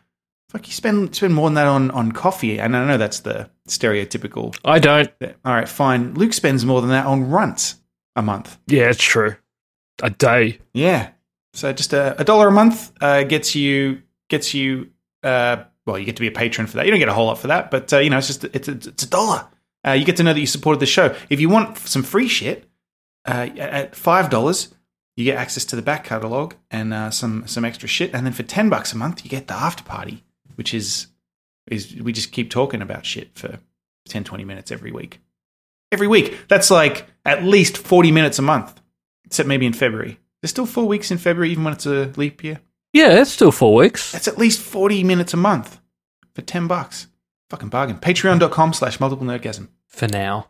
[0.55, 2.61] Fuck, you spend, spend more than that on, on coffee.
[2.61, 4.57] And I know that's the stereotypical.
[4.65, 5.11] I don't.
[5.21, 6.15] All right, fine.
[6.15, 7.75] Luke spends more than that on runts
[8.15, 8.57] a month.
[8.69, 9.35] Yeah, it's true.
[10.01, 10.61] A day.
[10.73, 11.11] Yeah.
[11.55, 14.91] So just a, a dollar a month uh, gets you gets you
[15.25, 16.87] uh, well, you get to be a patron for that.
[16.87, 18.69] You don't get a whole lot for that, but uh, you know, it's just it's
[18.69, 19.47] a, it's a dollar.
[19.87, 21.15] Uh, you get to know that you supported the show.
[21.29, 22.69] If you want some free shit,
[23.27, 24.75] uh, at five dollars,
[25.17, 28.15] you get access to the back catalog and uh, some some extra shit.
[28.15, 30.25] And then for ten bucks a month, you get the after party,
[30.57, 31.09] which is
[31.67, 33.59] is we just keep talking about shit for
[34.09, 35.21] 10, 20 minutes every week.
[35.93, 36.47] Every week.
[36.49, 38.81] That's like at least 40 minutes a month,
[39.25, 40.19] except maybe in February.
[40.43, 42.61] There's still four weeks in February, even when it's a leap year.
[42.93, 44.13] Yeah, it's still four weeks.
[44.13, 45.81] That's at least 40 minutes a month
[46.35, 47.07] for 10 bucks.
[47.51, 47.97] Fucking bargain.
[47.99, 49.69] Patreon.com slash multiple nerdgasm.
[49.89, 50.49] for now.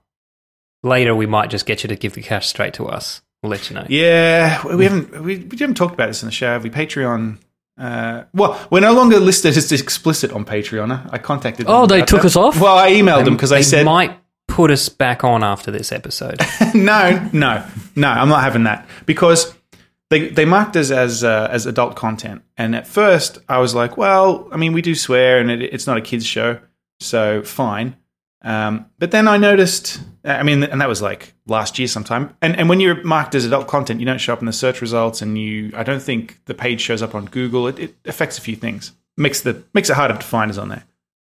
[0.82, 3.22] Later, we might just get you to give the cash straight to us.
[3.42, 3.86] We'll let you know.
[3.88, 6.48] Yeah, we haven't we, we haven't talked about this in the show.
[6.48, 7.38] Have we Patreon
[7.77, 11.09] Uh, well, we're no longer listed as explicit on Patreon.
[11.12, 11.66] I contacted.
[11.66, 12.27] them Oh, they took that.
[12.27, 12.61] us off?
[12.61, 15.91] Well, I emailed them because I They said might put us back on after this
[15.91, 16.41] episode.
[16.75, 17.66] no, no,
[17.97, 18.09] no.
[18.09, 19.55] I'm not having that because
[20.11, 22.43] they they marked us as uh, as adult content.
[22.57, 25.87] And at first, I was like, well, I mean, we do swear, and it, it's
[25.89, 26.61] not a kids show,
[27.01, 27.97] so fine.
[28.45, 32.36] Um, but then I noticed, I mean, and that was like last year sometime.
[32.42, 34.80] And and when you're marked as adult content, you don't show up in the search
[34.82, 37.66] results, and you, I don't think the page shows up on Google.
[37.68, 40.68] It, it affects a few things, makes the makes it harder to find us on
[40.68, 40.84] there.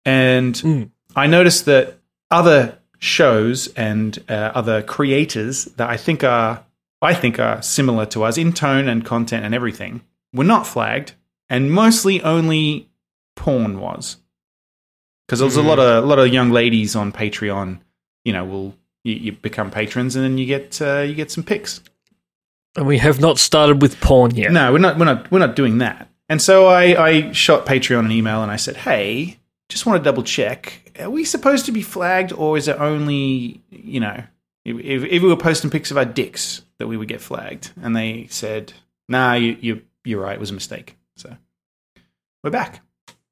[0.05, 0.89] And Mm.
[1.15, 1.99] I noticed that
[2.31, 6.63] other shows and uh, other creators that I think are
[7.01, 10.01] I think are similar to us in tone and content and everything
[10.33, 11.13] were not flagged,
[11.47, 12.89] and mostly only
[13.35, 14.17] porn was
[15.25, 17.79] because there's a lot of a lot of young ladies on Patreon.
[18.23, 21.43] You know, will you, you become patrons and then you get uh, you get some
[21.43, 21.81] pics.
[22.75, 24.51] And we have not started with porn yet.
[24.51, 24.97] No, we're not.
[24.97, 25.31] We're not.
[25.31, 26.09] We're not doing that.
[26.29, 29.37] And so I, I shot Patreon an email and I said, "Hey,
[29.69, 30.91] just want to double check.
[30.99, 34.23] Are we supposed to be flagged, or is it only you know
[34.65, 37.71] if, if, if we were posting pics of our dicks that we would get flagged?"
[37.79, 38.73] And they said,
[39.07, 40.33] "Nah, you, you you're right.
[40.33, 41.35] It was a mistake." So
[42.43, 42.81] we're back.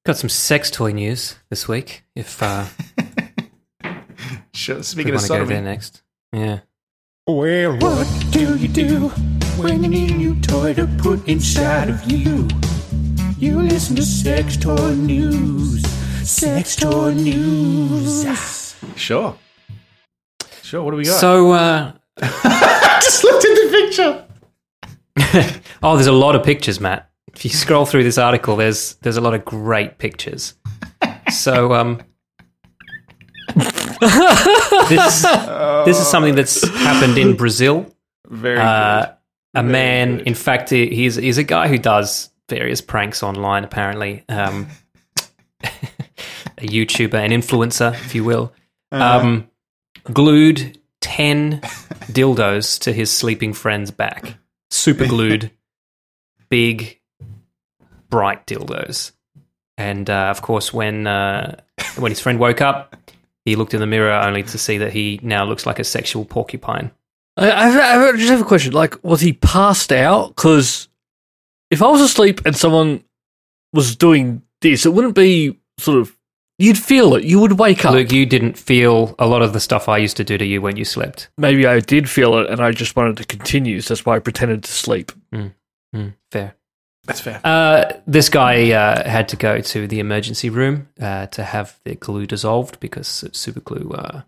[0.04, 2.04] Got some sex toy news this week.
[2.16, 2.66] If uh,
[4.54, 4.78] Sure.
[4.78, 6.02] we Speaking of want to go there next,
[6.34, 6.62] yeah.
[7.28, 9.10] Well, what do you do
[9.62, 12.48] when you need a new toy to put inside of you?
[13.38, 15.86] You listen to Sex Toy News.
[16.28, 18.76] Sex Toy News.
[18.96, 19.38] sure,
[20.64, 20.84] sure.
[20.84, 21.20] What do we got?
[21.20, 21.92] So, uh,
[22.22, 24.26] I just looked at the picture.
[25.84, 27.11] oh, there's a lot of pictures, Matt.
[27.36, 30.54] If you scroll through this article, there's there's a lot of great pictures.
[31.32, 32.02] So, um,
[34.90, 35.22] this
[35.86, 37.94] this is something that's happened in Brazil.
[38.28, 39.10] Very Uh, good.
[39.56, 40.28] a Very man, good.
[40.28, 43.64] in fact, he's he's a guy who does various pranks online.
[43.64, 44.68] Apparently, um,
[45.64, 45.68] a
[46.62, 48.54] YouTuber, an influencer, if you will,
[48.92, 49.20] Uh-huh.
[49.20, 49.50] um,
[50.14, 51.62] glued ten
[52.12, 54.38] dildos to his sleeping friend's back.
[54.70, 55.52] Super glued,
[56.50, 57.00] big,
[58.12, 59.14] bright dildos.
[59.78, 61.60] And uh, of course, when uh,
[61.98, 62.96] when his friend woke up,
[63.46, 66.24] he looked in the mirror only to see that he now looks like a sexual
[66.26, 66.92] porcupine.
[67.38, 68.74] I, I, I just have a question.
[68.74, 70.36] Like, was he passed out?
[70.36, 70.88] Because
[71.72, 73.04] if I was asleep and someone
[73.74, 76.16] was doing this, it wouldn't be sort of.
[76.60, 77.24] You'd feel it.
[77.24, 77.94] You would wake up.
[77.94, 80.62] Luke, you didn't feel a lot of the stuff I used to do to you
[80.62, 81.32] when you slept.
[81.40, 83.82] Maybe I did feel it, and I just wanted to continue.
[83.82, 85.12] So that's why I pretended to sleep.
[85.34, 86.56] Mm, fair.
[87.06, 87.42] That's fair.
[87.44, 91.96] Uh, this guy uh, had to go to the emergency room uh, to have the
[91.96, 94.22] glue dissolved because super glue, uh,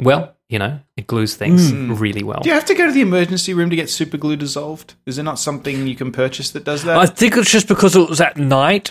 [0.00, 1.98] well, you know, it glues things Mm.
[2.00, 2.40] really well.
[2.42, 4.94] Do you have to go to the emergency room to get super glue dissolved?
[5.06, 6.96] Is there not something you can purchase that does that?
[6.98, 8.90] I think it's just because it was at night.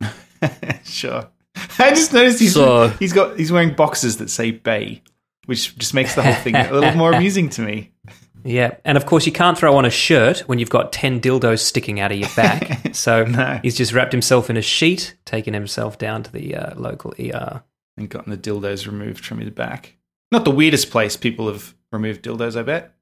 [0.84, 1.28] sure.
[1.78, 5.02] I just noticed he's So- he's got he's wearing boxes that say Bay,
[5.46, 7.92] which just makes the whole thing a little more amusing to me.
[8.48, 11.58] Yeah, and of course you can't throw on a shirt when you've got ten dildos
[11.60, 12.80] sticking out of your back.
[12.94, 13.60] So No.
[13.62, 17.62] he's just wrapped himself in a sheet, taken himself down to the uh, local ER.
[17.96, 19.96] And gotten the dildos removed from his back.
[20.32, 22.94] Not the weirdest place people have removed dildos, I bet.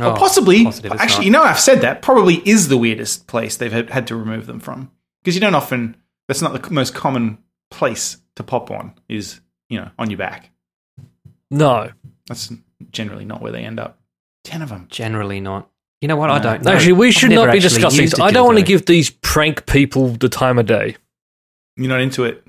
[0.00, 1.24] Oh, or possibly, actually, not.
[1.24, 4.46] you know, I've said that probably is the weirdest place they've had, had to remove
[4.46, 4.90] them from
[5.22, 5.96] because you don't often.
[6.28, 7.38] That's not the most common
[7.70, 8.94] place to pop on.
[9.08, 10.50] Is you know on your back.
[11.50, 11.90] No.
[12.28, 12.52] That's
[12.90, 13.98] generally not where they end up.
[14.44, 14.86] Ten of them.
[14.90, 15.68] Generally not.
[16.00, 16.30] You know what?
[16.30, 16.72] I don't know.
[16.72, 18.20] Actually, we I've should never not be actually discussing used this.
[18.20, 18.66] a I don't want to dildo.
[18.68, 20.96] give these prank people the time of day.
[21.76, 22.44] You're not into it.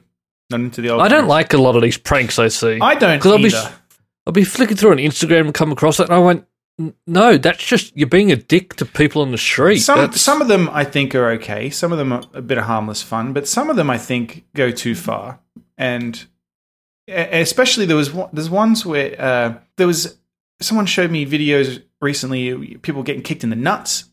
[0.50, 1.02] Not into the old.
[1.02, 2.80] I don't like a lot of these pranks I see.
[2.82, 3.72] I don't 'Cause I'll be- either.
[4.26, 6.46] I'll be flicking through on Instagram and come across it, and I went,
[6.80, 10.20] "N- "No, that's just you're being a dick to people on the street." Some That's-
[10.22, 11.70] some of them I think are okay.
[11.70, 14.46] Some of them are a bit of harmless fun, but some of them I think
[14.56, 15.40] go too far.
[15.78, 16.26] And
[17.08, 20.18] e- especially there was one, there's ones where uh, there was
[20.64, 24.06] someone showed me videos recently people getting kicked in the nuts,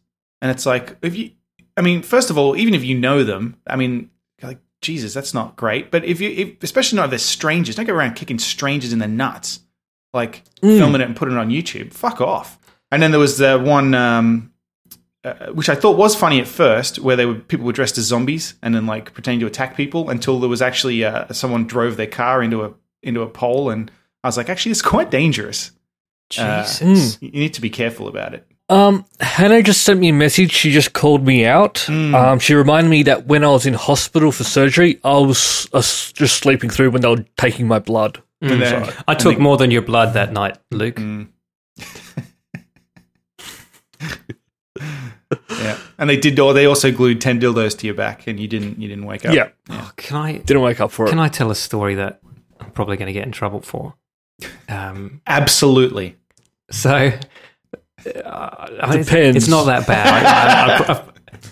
[0.42, 1.30] and it's like if you,
[1.76, 4.10] I mean, first of all, even if you know them, I mean,
[4.42, 5.90] like Jesus, that's not great.
[5.90, 8.98] But if you, if, especially not if they're strangers, don't go around kicking strangers in
[8.98, 9.60] the nuts,
[10.12, 10.78] like Mm.
[10.78, 11.92] filming it and putting it on YouTube.
[11.92, 12.58] Fuck off.
[12.90, 13.94] And then there was the one.
[13.94, 14.52] Um,
[15.22, 18.04] uh, which I thought was funny at first, where they were people were dressed as
[18.06, 21.98] zombies and then like pretending to attack people until there was actually uh, someone drove
[21.98, 22.72] their car into a
[23.02, 23.90] into a pole, and
[24.24, 25.72] I was like, actually, it's quite dangerous.
[26.38, 27.18] Uh, Jesus.
[27.20, 28.46] You need to be careful about it.
[28.68, 30.52] Um, Hannah just sent me a message.
[30.52, 31.78] She just called me out.
[31.88, 32.14] Hmm.
[32.14, 35.78] Um, she reminded me that when I was in hospital for surgery, I was uh,
[35.80, 38.22] just sleeping through when they were taking my blood.
[38.42, 39.04] And then- Mm.
[39.08, 40.96] I took more than your blood that night, Luke.
[40.96, 41.28] Mm.
[44.00, 44.14] yeah,
[45.50, 46.38] Yeah, and they did.
[46.40, 48.80] Or they also glued ten dildos to your back, and you didn't.
[48.80, 49.34] You didn't wake up.
[49.34, 51.10] Yeah, Oh, can I didn't wake up for it.
[51.10, 52.20] can I tell a story that
[52.60, 53.94] I'm probably going to get in trouble for?
[54.68, 56.16] Um, absolutely.
[56.70, 57.12] So
[58.24, 59.36] uh, Depends.
[59.36, 60.24] It's not that bad.
[60.88, 61.04] I,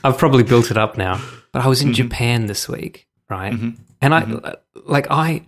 [0.04, 1.20] I've probably built it up now.
[1.52, 1.88] But I was Mm-hmm.
[1.88, 3.52] in Japan this week, right?
[3.52, 3.78] Mhm.
[4.00, 4.54] And I
[4.86, 5.46] like I,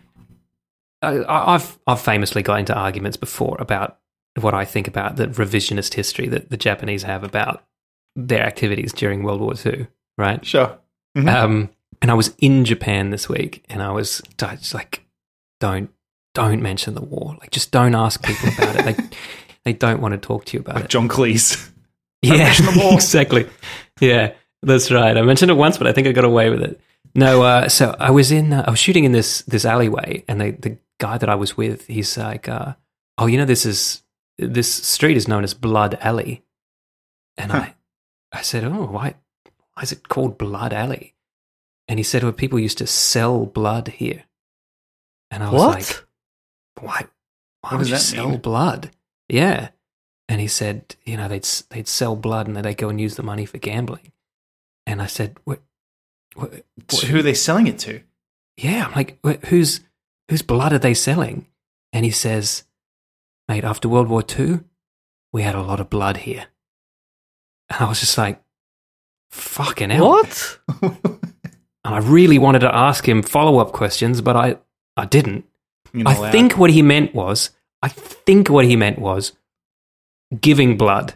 [1.02, 3.98] I I've I've famously got into arguments before about
[4.40, 7.64] what I think about the revisionist history that the Japanese have about
[8.16, 9.86] their activities during World War II,
[10.18, 10.44] right?
[10.44, 10.78] Sure.
[11.16, 11.28] Mhm.
[11.32, 11.70] Um,
[12.02, 14.22] and I was in Japan this week, and I was
[14.72, 15.04] like,
[15.60, 15.90] don't
[16.34, 17.36] don't mention the war.
[17.40, 18.84] Like, just don't ask people about it.
[18.96, 19.04] They
[19.64, 20.90] they don't want to talk to you about Like it.
[20.90, 21.66] John Cleese.
[22.22, 22.92] Yeah, mention the war.
[22.92, 23.48] exactly.
[23.98, 25.16] Yeah, that's right.
[25.16, 26.78] I mentioned it once, but I think I got away with it.
[27.14, 30.38] No, uh, so I was in, uh, I was shooting in this this alleyway, and
[30.38, 32.74] the the guy that I was with, he's like, uh,
[33.16, 34.02] "Oh, you know, this is
[34.38, 36.42] this street is known as Blood Alley,"
[37.38, 37.74] and I,
[38.32, 39.14] I said, "Oh, why,
[39.72, 41.14] why is it called Blood Alley?"
[41.88, 44.24] And he said, "Well, people used to sell blood here,"
[45.30, 45.74] and I was what?
[45.78, 46.04] like,
[46.84, 47.06] "Why?
[47.62, 48.40] Why What would you that sell mean?
[48.40, 48.90] blood?"
[49.30, 49.68] Yeah,
[50.28, 53.16] and he said, you know, they'd they'd sell blood and then they'd go and use
[53.16, 54.12] the money for gambling.
[54.86, 55.60] And I said, what?
[56.34, 58.00] what, So who are they selling it to?
[58.56, 59.80] yeah, I'm like, "Wh- whose
[60.28, 61.46] whose blood are they selling?
[61.92, 62.64] And he says,
[63.48, 64.60] mate, after World War II,
[65.32, 66.46] we had a lot of blood here.
[67.68, 68.40] And I was just like,
[69.30, 70.08] fucking hell.
[70.08, 70.58] What?
[71.82, 74.58] And I really wanted to ask him follow up questions, but I,
[74.98, 75.46] I didn't.
[76.04, 77.50] I think what he meant was,
[77.82, 79.32] I think what he meant was
[80.40, 81.14] giving blood,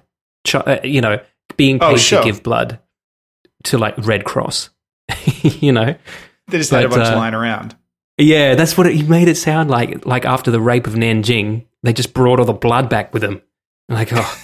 [0.54, 1.20] uh, you know,
[1.56, 2.22] being Oh, paid sure.
[2.22, 2.80] to give blood
[3.64, 4.70] to like Red Cross,
[5.42, 5.94] you know.
[6.48, 7.76] they just had a but, bunch uh, lying around.
[8.18, 10.06] Yeah, that's what it, he made it sound like.
[10.06, 13.42] Like after the rape of Nanjing, they just brought all the blood back with them.
[13.88, 14.38] Like, oh,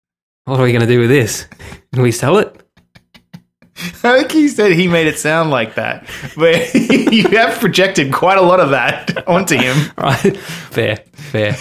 [0.44, 1.46] what are we going to do with this?
[1.92, 2.62] Can we sell it?
[4.04, 6.74] I think he said he made it sound like that, but
[7.12, 9.76] you have projected quite a lot of that onto him.
[9.98, 10.36] Right?
[10.36, 11.56] fair, fair.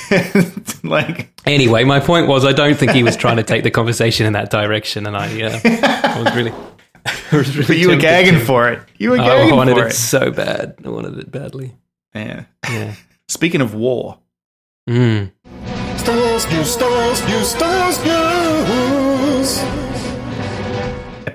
[0.83, 4.25] like, Anyway, my point was, I don't think he was trying to take the conversation
[4.25, 6.51] in that direction, and I, uh, I was really,
[7.31, 8.39] I was really but you were gagging to.
[8.45, 8.79] for it.
[8.97, 9.93] You were I gagging for it it.
[9.93, 10.75] so bad.
[10.85, 11.75] I wanted it badly.
[12.15, 12.45] Yeah.
[12.69, 12.95] Yeah.
[13.27, 14.19] Speaking of war,
[14.89, 15.31] Mm.
[15.97, 19.84] Star Wars news, Star Wars news, Star news.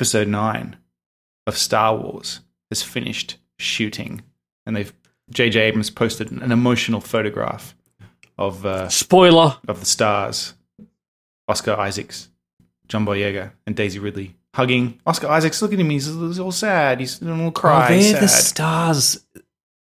[0.00, 0.78] Episode nine
[1.46, 2.40] of Star Wars
[2.70, 4.22] has finished shooting,
[4.64, 4.94] and they've
[5.28, 5.60] J.J.
[5.60, 7.74] Abrams posted an emotional photograph
[8.38, 9.58] of uh, Spoiler.
[9.68, 10.54] of the stars,
[11.48, 12.30] Oscar Isaacs,
[12.88, 14.98] John Boyega, and Daisy Ridley hugging.
[15.06, 16.98] Oscar Isaacs, look at him, he's, he's all sad.
[17.00, 17.88] He's a little Oh, cry.
[17.90, 18.22] they're sad.
[18.22, 19.26] the stars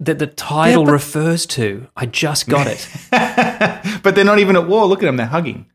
[0.00, 1.88] that the title Yeah, but- refers to.
[1.94, 2.88] I just got it.
[4.02, 4.86] but they're not even at war.
[4.86, 5.66] Look at them, they're hugging.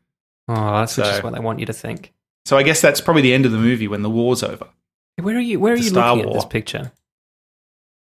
[0.48, 2.12] Oh, that's So- just what they want you to think.
[2.44, 4.66] So I guess that's probably the end of the movie when the war's over.
[5.20, 5.60] Where are you?
[5.60, 6.36] Where are you Star looking War.
[6.38, 6.92] at this picture?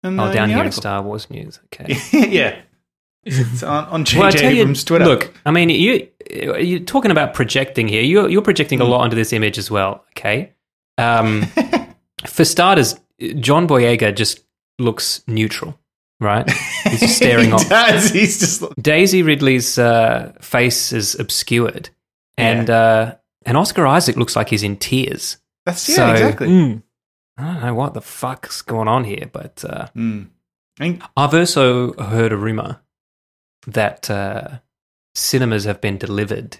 [0.03, 0.81] And, Oh, uh, down here in article.
[0.81, 1.59] Star Wars news.
[1.65, 1.95] Okay.
[2.29, 2.59] yeah.
[3.23, 4.55] It's on, on Well, J.J.
[4.55, 5.05] you, Abrams' Twitter.
[5.05, 6.07] look, I mean, you
[6.59, 8.01] you're talking about projecting here.
[8.01, 8.85] You're you're projecting Hmm.
[8.85, 10.03] a lot onto this image as well.
[10.17, 10.53] Okay.
[10.97, 11.43] Um,
[12.25, 12.95] for starters,
[13.39, 14.43] John Boyega just
[14.79, 15.77] looks neutral,
[16.19, 16.49] right?
[16.85, 17.69] He's just staring he off.
[17.69, 18.09] does.
[18.09, 21.91] He's just Daisy Ridley's uh, face is obscured,
[22.37, 23.15] and uh,
[23.45, 25.37] and Oscar Isaac looks like he's in tears.
[25.65, 26.47] that's yeah, So- exactly.
[26.47, 26.83] Mm.
[27.37, 30.27] I don't know what the fuck's going on here, but uh, Mm.
[30.79, 32.81] I think I've also heard a rumor
[33.67, 34.59] that uh,
[35.15, 36.57] cinemas have been delivered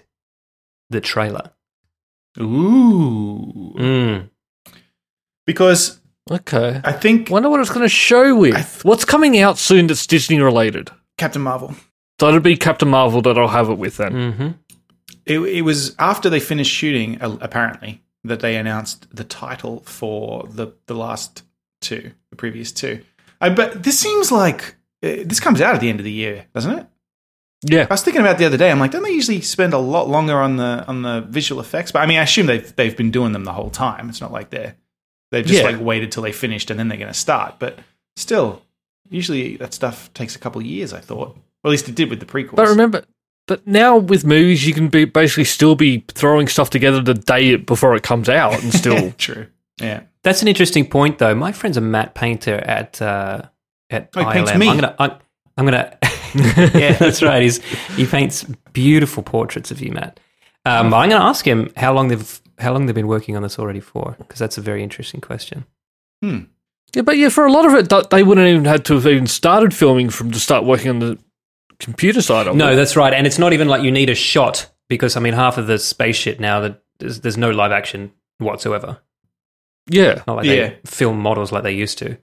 [0.90, 1.50] the trailer.
[2.40, 3.74] Ooh.
[3.76, 4.30] Mm.
[5.46, 6.80] Because Okay.
[6.84, 8.54] I think Wonder what it's going to show with.
[8.54, 10.90] Th- What's coming out soon that's Disney related?
[11.18, 11.74] Captain Marvel.
[12.20, 14.32] So it'll be Captain Marvel that I'll have it with then.
[14.32, 14.48] hmm
[15.26, 20.68] It, it was after they finished shooting, apparently, that they announced the title for the
[20.86, 21.44] the last
[21.80, 23.02] two, the previous two.
[23.40, 26.46] I but this seems like uh, this comes out at the end of the year,
[26.54, 26.86] doesn't it?
[27.64, 27.86] Yeah.
[27.88, 28.70] I was thinking about it the other day.
[28.72, 31.92] I'm like, don't they usually spend a lot longer on the on the visual effects?
[31.92, 34.08] But I mean, I assume they've they've been doing them the whole time.
[34.08, 34.74] It's not like they're
[35.30, 35.70] they've just Yeah.
[35.70, 37.56] like waited till they finished and then they're going to start.
[37.60, 37.78] But
[38.16, 38.62] still,
[39.10, 40.92] usually that stuff takes a couple of years.
[40.92, 42.56] I thought, or at least it did with the prequels.
[42.56, 43.04] But remember,
[43.52, 47.56] but now with movies, you can be basically still be throwing stuff together the day
[47.56, 49.12] before it comes out and still.
[49.18, 49.46] true.
[49.78, 50.04] Yeah.
[50.22, 51.34] That's an interesting point, though.
[51.34, 53.42] My friend's a matte painter at uh,
[53.90, 54.58] at Oh, he ILM.
[54.58, 54.68] me.
[54.70, 55.12] I'm gonna, I'm,
[55.58, 55.98] I'm gonna.
[56.34, 57.42] yeah, that's right.
[57.42, 57.62] He's
[57.94, 60.18] he paints beautiful portraits of you, Matt.
[60.64, 63.36] Um, but I'm going to ask him how long they've how long they've been working
[63.36, 65.66] on this already for, because that's a very interesting question.
[66.22, 66.44] Hmm.
[66.94, 69.26] yeah, but yeah, for a lot of it, they wouldn't even had to have even
[69.26, 71.18] started filming from to start working on the
[71.82, 72.58] computer side of it.
[72.58, 72.76] No, it.
[72.76, 75.58] that's right, and it's not even like you need a shot because I mean half
[75.58, 78.98] of the space shit now that there's, there's no live action whatsoever.
[79.90, 80.22] Yeah.
[80.26, 80.52] not like Yeah.
[80.70, 82.16] they film models like they used to.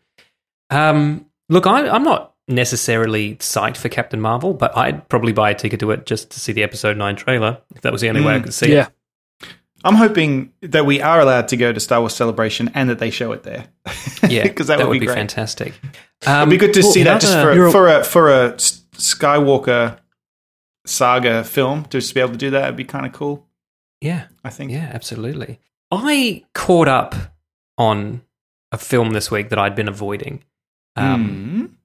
[0.70, 5.56] Um, look, I, I'm not necessarily psyched for Captain Marvel, but I'd probably buy a
[5.56, 8.22] ticket to it just to see the episode nine trailer if that was the only
[8.22, 8.88] way I could see Yeah.
[8.88, 9.48] it.
[9.84, 13.10] I'm hoping that we are allowed to go to Star Wars Celebration and that they
[13.12, 13.66] show it there.
[14.28, 15.16] Yeah, because that, would, be, great.
[15.16, 15.74] fantastic.
[16.22, 18.30] It'd Um, be good to well, see that just another- for a, a- for a
[18.30, 19.98] for a S- Skywalker
[20.86, 23.48] saga film to just be able to do that would be kind of cool.
[24.02, 24.72] yeah, I think.
[24.72, 25.60] Yeah, absolutely.
[25.92, 27.16] I caught up
[27.78, 28.22] on
[28.72, 30.44] a film this week that I'd been avoiding.
[30.96, 31.76] Um, Mm.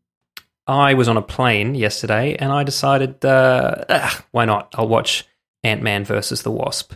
[0.66, 4.74] I was on a plane yesterday and I decided, uh, ah, why not?
[4.74, 5.26] I'll watch
[5.62, 6.94] Ant Man versus the Wasp.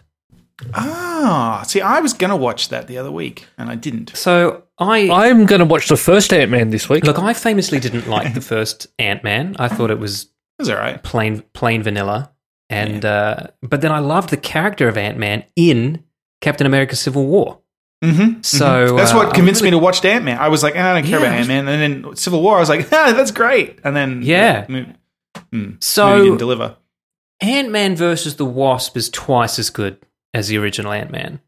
[0.75, 4.17] Ah, see, I was gonna watch that the other week and I didn't.
[4.17, 5.09] So I.
[5.11, 7.05] I'm going to watch the first Ant Man this week.
[7.05, 9.57] Look, I famously didn't like the first Ant Man.
[9.59, 10.31] I thought it was It
[10.61, 11.03] was all right.
[11.03, 12.33] plain plain vanilla.
[12.71, 16.05] And uh, but then I loved the character of Ant Man in
[16.41, 17.61] Captain America: Civil War.
[18.05, 18.43] Mm-hmm.
[18.43, 20.39] So, that's uh, what I'm convinced really- me to watch Ant Man.
[20.39, 22.43] I was like, "Ah, I don't care Yeah, about it Ant Man, and then Civil
[22.43, 23.81] War, I was like, ah, that's great.
[23.83, 24.67] And then Yeah.
[24.67, 24.93] the movie,
[25.53, 26.77] mm, So- movie didn't deliver.
[27.41, 29.99] Ant Man versus the Wasp is twice as good
[30.39, 31.41] as the original Ant Man.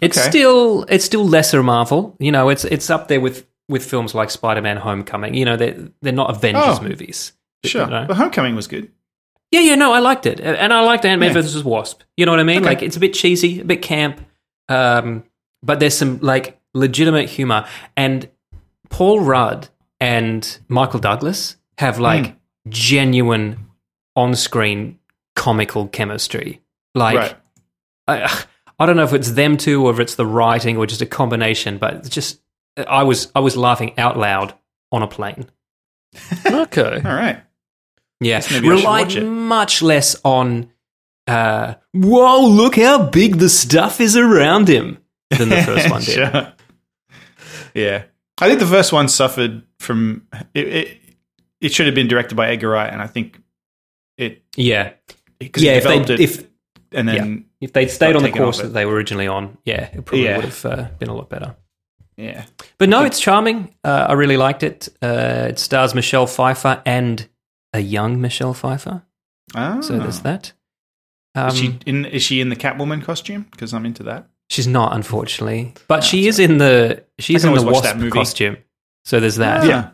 [0.00, 0.28] It's Okay.
[0.30, 2.16] still it's still lesser Marvel.
[2.18, 5.34] You know, it's it's up there with with films like Spider Man Homecoming.
[5.34, 7.32] You know, they're they're not Avengers Oh, movies.
[7.64, 8.06] Sure, You know?
[8.06, 8.90] the Homecoming was good.
[9.52, 11.34] Yeah, yeah, no, I liked it, and I liked Ant Man Yeah.
[11.42, 12.02] versus Wasp.
[12.16, 12.58] You know what I mean?
[12.60, 12.66] Okay.
[12.66, 14.20] Like it's a bit cheesy, a bit camp,
[14.68, 15.24] um,
[15.62, 17.66] but there's some like legitimate humor.
[17.96, 18.28] And
[18.88, 19.68] Paul Rudd
[20.00, 22.70] and Michael Douglas have like Hmm.
[22.70, 23.66] genuine
[24.16, 24.98] on-screen
[25.36, 26.60] comical chemistry.
[26.94, 27.36] Like right.
[28.18, 28.44] I,
[28.78, 31.06] I don't know if it's them two or if it's the writing or just a
[31.06, 32.40] combination, but it's just
[32.76, 34.54] I was I was laughing out loud
[34.92, 35.46] on a plane.
[36.46, 37.00] okay.
[37.04, 37.42] All right.
[38.20, 39.24] Yeah, Guess maybe I should relied watch it.
[39.24, 40.70] much less on.
[41.26, 42.46] Uh, Whoa!
[42.48, 44.98] Look how big the stuff is around him
[45.30, 46.14] than the first one did.
[46.14, 46.52] Sure.
[47.74, 48.04] Yeah,
[48.40, 50.66] I think the first one suffered from it.
[50.66, 50.98] It,
[51.60, 53.40] it should have been directed by Edgar Wright, and I think
[54.18, 54.92] it Yeah,
[55.38, 55.72] because yeah.
[55.72, 56.46] he If they developed it, if
[56.92, 60.04] and then if they'd stayed on the course that they were originally on, yeah, it
[60.04, 60.36] probably Yeah.
[60.36, 61.56] would have uh, been a lot better.
[62.16, 62.44] yeah,
[62.78, 63.74] But no, it's charming.
[63.84, 64.88] Uh, I really liked it.
[65.02, 67.26] Uh, it stars Michelle Pfeiffer and
[67.72, 69.02] a young Michelle Pfeiffer.
[69.54, 69.80] oh.
[69.80, 70.52] So there's that.
[71.36, 72.04] Um, Is she in?
[72.06, 73.46] Is she in the Catwoman costume?
[73.52, 74.28] Because I'm into that.
[74.48, 78.12] she's not, unfortunately, but she is in the she's in the always watch that wasp
[78.12, 78.56] costume.
[79.04, 79.64] So there's that.
[79.64, 79.90] Yeah,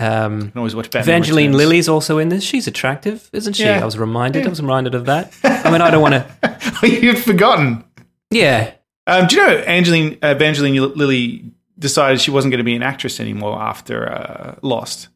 [0.00, 1.02] Um, I can always watch Batman.
[1.02, 1.56] Evangeline Returns.
[1.56, 2.42] Lilly's also in this.
[2.42, 3.64] She's attractive, isn't she?
[3.64, 3.82] Yeah.
[3.82, 4.46] I was reminded.
[4.46, 5.32] I was reminded of that.
[5.44, 6.88] I mean, I don't want to.
[6.88, 7.84] You'd forgotten.
[8.30, 8.72] Yeah.
[9.06, 11.44] Um, do you know Angeline uh, Evangeline Lilly
[11.78, 15.08] decided she wasn't going to be an actress anymore after uh, Lost,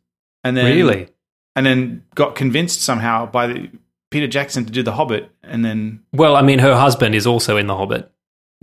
[0.42, 1.08] and then Really?
[1.56, 3.70] and then got convinced somehow by the,
[4.10, 7.56] Peter Jackson to do The Hobbit, and then Well, I mean, her husband is also
[7.56, 8.10] in The Hobbit.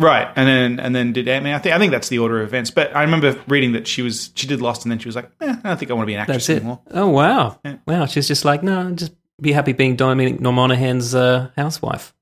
[0.01, 1.55] Right, and then and then did Ant Man.
[1.55, 2.71] I think I think that's the order of events.
[2.71, 5.29] But I remember reading that she was she did Lost, and then she was like,
[5.41, 6.57] eh, I don't think I want to be an actress That's it.
[6.57, 6.81] anymore.
[6.91, 7.77] Oh wow, Yeah.
[7.87, 8.05] wow.
[8.05, 12.13] She's just like, no, just be happy being Dominic Monaghan's uh, housewife.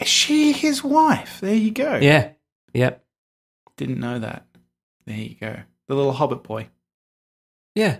[0.00, 1.40] Is she his wife?
[1.40, 1.96] There you go.
[1.96, 2.30] Yeah.
[2.74, 3.04] Yep.
[3.76, 4.46] didn't know that.
[5.06, 5.56] There you go.
[5.88, 6.68] The little Hobbit boy.
[7.74, 7.98] Yeah.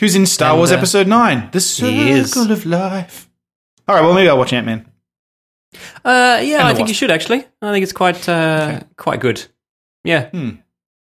[0.00, 1.50] Who's in Star And, Wars uh, Episode 9?
[1.52, 2.32] The he is.
[2.32, 3.28] Circle of Life.
[3.86, 4.90] All right, well, maybe I'll watch Ant Man.
[6.04, 7.44] Uh, yeah, I think you should actually.
[7.62, 8.86] I think it's quite uh, Okay.
[8.96, 9.44] quite good.
[10.04, 10.30] Yeah.
[10.30, 10.50] Hmm.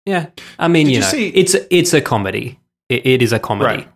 [0.05, 0.27] Yeah.
[0.59, 2.59] I mean, Did you you know, see- it's it's a comedy.
[2.89, 3.65] It, it is a comedy.
[3.83, 3.87] Right.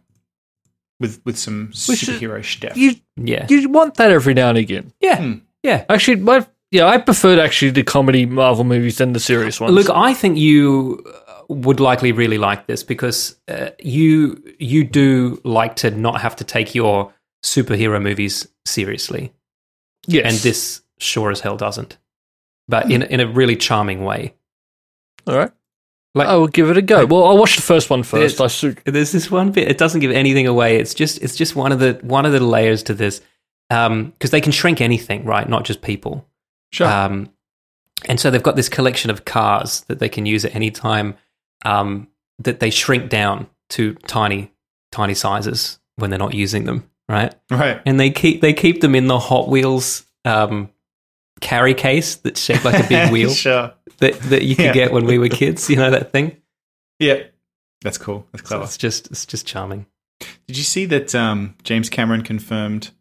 [1.00, 2.78] With with some superhero stuff.
[2.78, 3.48] You Yeah.
[3.50, 4.94] you want that every now and again.
[5.02, 5.18] Yeah.
[5.18, 5.34] Hmm.
[5.64, 5.86] Yeah.
[5.90, 9.74] Actually, my yeah, I preferred actually the comedy Marvel movies than the serious ones.
[9.74, 15.42] Look, I think you uh, would likely really like this because uh, you you do
[15.44, 17.12] like to not have to take your
[17.44, 19.34] superhero movies seriously,
[20.08, 21.98] yes, and this sure as hell doesn't.
[22.68, 24.34] But in in a really charming way.
[25.28, 25.52] all right.
[26.14, 27.06] Like- I will give it a go.
[27.06, 28.38] Well, I'll watch the first one first.
[28.38, 29.70] There's- I su- There's this one bit.
[29.70, 30.76] It doesn't give anything away.
[30.78, 33.22] It's just it's just one of the one of the layers to this
[33.70, 35.48] because they can shrink anything, right?
[35.48, 36.28] Not just people.
[36.74, 36.88] sure.
[36.88, 37.30] Um,
[38.06, 41.16] and so they've got this collection of cars that they can use at any time
[41.64, 42.08] um,
[42.40, 44.52] that they shrink down to tiny,
[44.92, 47.34] tiny sizes when they're not using them, right?
[47.50, 47.82] right.
[47.86, 50.70] And they keep they keep them in the Hot Wheels um,
[51.40, 53.74] carry case that's shaped like a big wheel sure.
[53.98, 54.74] that, that you could Yeah.
[54.74, 55.70] get when we were kids.
[55.70, 56.38] You know that thing?
[57.00, 57.24] Yeah.
[57.82, 58.28] That's cool.
[58.32, 58.64] That's So clever.
[58.66, 59.88] it's just it's just charming.
[60.48, 62.92] Did you see that um, James Cameron confirmed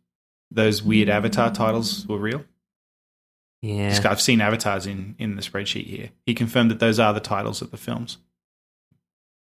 [0.51, 2.45] those weird Avatar titles were real?
[3.61, 3.91] Yeah.
[3.91, 6.11] Just- I've seen avatars in, in the spreadsheet here.
[6.25, 8.17] He confirmed that those are the titles of the films.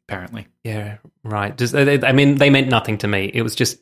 [0.08, 0.48] Apparently.
[0.64, 1.56] Yeah, right.
[1.56, 3.30] Does, I mean, they meant nothing to me.
[3.32, 3.78] It was just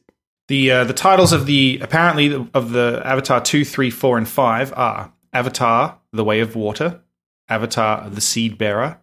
[0.47, 4.73] The uh, the titles of the apparently of the Avatar 2, 3, 4, and 5
[4.75, 7.01] are Avatar: The Way of Water,
[7.49, 8.99] Avatar: The Seed Bearer,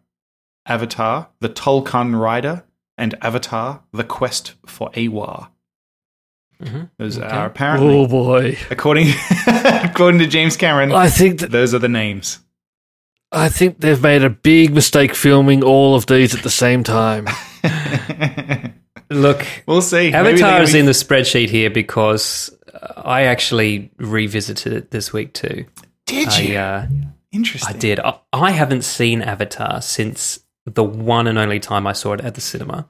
[0.67, 2.65] Avatar: The Tulkun Rider,
[2.97, 5.49] and Avatar: The Quest for Eywa.
[6.99, 8.57] Those are apparently, Oh boy.
[8.71, 9.09] according
[9.47, 12.39] according to James Cameron, I think that, those are the names.
[13.31, 17.27] I think they've made a big mistake filming all of these at the same time.
[19.11, 20.13] Look, We'll see.
[20.13, 22.57] Avatar is in the spreadsheet here because
[22.97, 25.67] I actually revisited it this week too.
[26.07, 26.57] Did I, you?
[26.59, 26.87] uh,
[27.33, 27.75] Interesting.
[27.75, 28.01] I did.
[28.01, 32.35] I, I haven't seen Avatar since the one and only time I saw it at
[32.35, 32.89] the cinema.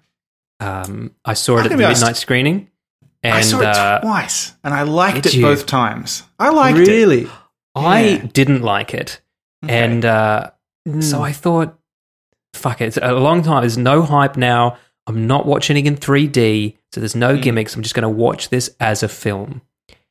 [0.61, 2.71] Um, I saw it at the be midnight screening,
[3.23, 5.43] and I saw it uh, twice, and I liked it you?
[5.43, 6.23] both times.
[6.39, 6.89] I liked it.
[6.89, 7.29] really,
[7.75, 8.27] I Yeah.
[8.33, 9.21] didn't like it,
[9.65, 9.77] Okay.
[9.85, 10.51] and uh,
[11.01, 11.79] so I thought,
[12.55, 12.87] fuck it.
[12.87, 13.63] It's a long time.
[13.63, 14.77] There's no hype now.
[15.07, 17.19] I'm not watching it in 3D, so there's Mm.
[17.21, 17.75] no gimmicks.
[17.77, 19.61] I'm just going to watch this as a film.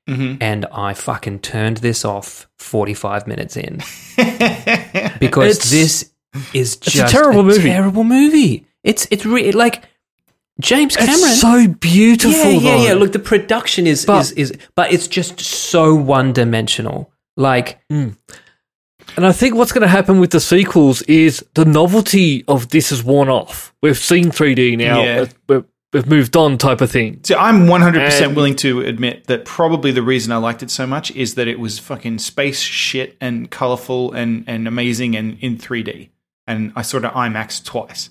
[0.09, 0.37] Mhm.
[0.41, 3.77] And I fucking turned this off 45 minutes in
[5.19, 6.09] because It's- this
[6.53, 7.69] is just a just terrible movie.
[7.69, 8.65] Terrible movie.
[8.83, 9.83] It's it's really like
[10.59, 11.19] James Cameron.
[11.19, 12.31] It's so beautiful.
[12.31, 12.83] yeah, yeah, though.
[12.87, 12.93] yeah.
[12.95, 17.09] Look, the production is But- is is, but it's just so one dimensional.
[17.37, 17.79] Like,
[19.15, 22.89] And I think what's going to happen with the sequels is the novelty of this
[22.89, 23.73] has worn off.
[23.81, 25.01] We've seen 3D now.
[25.03, 25.25] Yeah.
[25.47, 27.19] We've, we've moved on, type of thing.
[27.23, 30.87] So I'm 100% And- willing to admit that probably the reason I liked it so
[30.87, 35.57] much is that it was fucking space shit and colorful and, and amazing and in
[35.57, 36.09] 3D.
[36.47, 38.09] And I saw it at IMAX twice.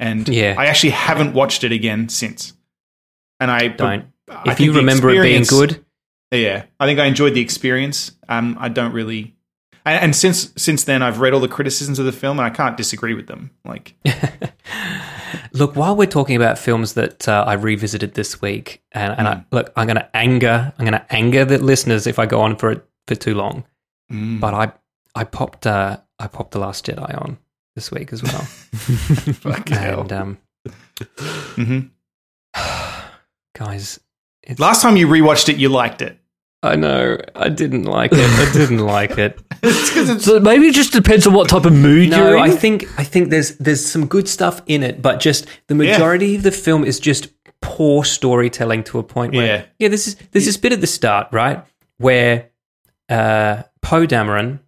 [0.00, 0.56] And Yeah.
[0.58, 2.52] I actually haven't watched it again since.
[3.38, 4.06] And I don't.
[4.28, 5.84] I if you remember it being good,
[6.30, 8.12] Yeah, I think I enjoyed the experience.
[8.28, 9.34] Um, I don't really,
[9.84, 12.50] and, and since since then I've read all the criticisms of the film and I
[12.50, 13.50] can't disagree with them.
[13.64, 13.94] Like,
[15.52, 19.44] Look, while we're talking about films that uh, I revisited this week, and, and I,
[19.50, 22.56] look, I'm going to anger, I'm going to anger the listeners if I go on
[22.56, 23.64] for it for too long.
[24.10, 24.72] mm, But I,
[25.14, 27.36] I popped, uh, I popped the Last Jedi on
[27.76, 28.46] this week as well,
[29.72, 30.38] and um,
[31.56, 31.90] Mhm.
[33.54, 34.00] guys,
[34.42, 36.18] it's, Last time you rewatched it, you liked it.
[36.64, 38.18] I know I didn't like it.
[38.20, 39.38] I didn't like it.
[39.64, 42.42] It's it's So maybe it just depends on what type of mood No, you're in.
[42.42, 46.34] I think I think there's there's some good stuff in it, but just the majority
[46.36, 47.28] of the film is just
[47.60, 49.64] poor storytelling to a point where Yeah.
[49.78, 51.64] yeah, this is there's this is bit at the start, right,
[51.98, 52.50] where
[53.08, 54.58] uh, Poe Dameron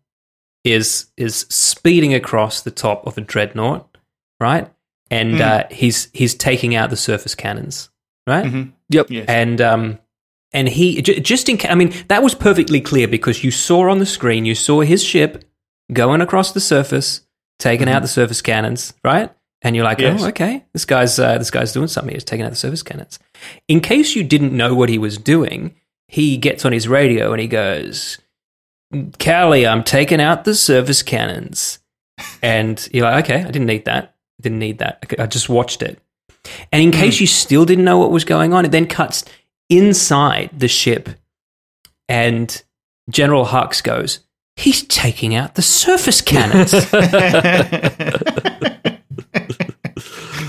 [0.62, 3.98] is is speeding across the top of a dreadnought,
[4.40, 4.70] right,
[5.10, 7.90] and uh, he's he's taking out the surface cannons,
[8.28, 8.72] right, Mhm.
[8.90, 9.10] Yep.
[9.10, 9.24] Yes.
[9.28, 9.98] and um,
[10.54, 14.06] and he just in I mean that was perfectly clear because you saw on the
[14.06, 15.44] screen you saw his ship
[15.92, 17.20] going across the surface,
[17.58, 19.30] taking out the surface cannons, right?
[19.60, 20.22] And you're like, Yes.
[20.22, 22.14] oh, okay, this guy's uh, this guy's doing something.
[22.14, 23.18] He's taking out the surface cannons.
[23.68, 25.74] In case you didn't know what he was doing,
[26.08, 28.18] he gets on his radio and he goes,
[29.18, 31.80] "Callie, I'm taking out the surface cannons."
[32.42, 34.14] And you're like, okay, I didn't need that.
[34.40, 35.04] Didn't need that.
[35.18, 35.98] I just watched it.
[36.70, 39.24] And in case you still didn't know what was going on, it then cuts
[39.68, 41.10] inside the ship,
[42.08, 42.62] and
[43.10, 44.20] General Hux goes,
[44.56, 46.72] "He's taking out the surface cannons."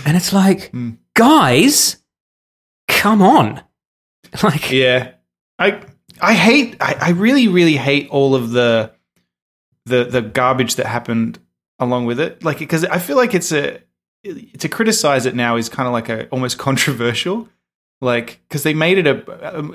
[0.06, 0.92] and it's like, hmm.
[1.14, 1.98] guys,
[2.88, 3.62] come on.
[4.44, 5.12] Like, yeah,
[5.60, 5.82] I
[6.20, 8.92] I hate I, I really really hate all of the
[9.86, 11.40] the the garbage that happened
[11.80, 12.44] along with it.
[12.44, 13.80] Like because I feel like it's a
[14.58, 17.48] to criticize it now is kind of like a almost controversial.
[18.06, 19.18] Like because they made it a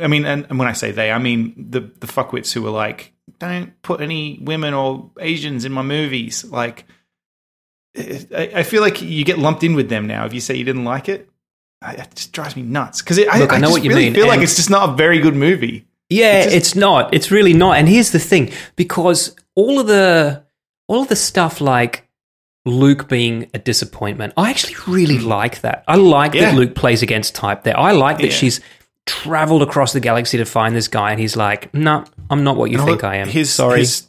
[0.01, 2.71] I mean and, and when I say they I mean the the fuckwits who were
[2.71, 6.45] like don't put any women or Asians in my movies.
[6.45, 6.87] Like
[7.97, 10.65] I, I feel like you get lumped in with them now if you say you
[10.65, 11.29] didn't like it.
[11.83, 13.91] I- It just drives me nuts because I, Look, I I know just what you
[13.91, 15.87] really mean, feel like it's just not a very good movie.
[16.09, 17.15] Yeah, It's it's, not.
[17.15, 17.79] It's really not.
[17.79, 20.45] And here's the thing, because all of the
[20.89, 22.09] all of the stuff like
[22.67, 25.27] Luke being a disappointment, I actually really mm.
[25.27, 25.85] like that.
[25.89, 26.51] I like Yeah.
[26.51, 27.79] that Luke plays against type there.
[27.79, 28.33] I like that Yeah.
[28.33, 28.61] she's
[29.07, 32.71] traveled across the galaxy to find this guy, and he's like, "No, I'm not what
[32.71, 33.81] you And think I am." His, Sorry.
[33.81, 34.07] his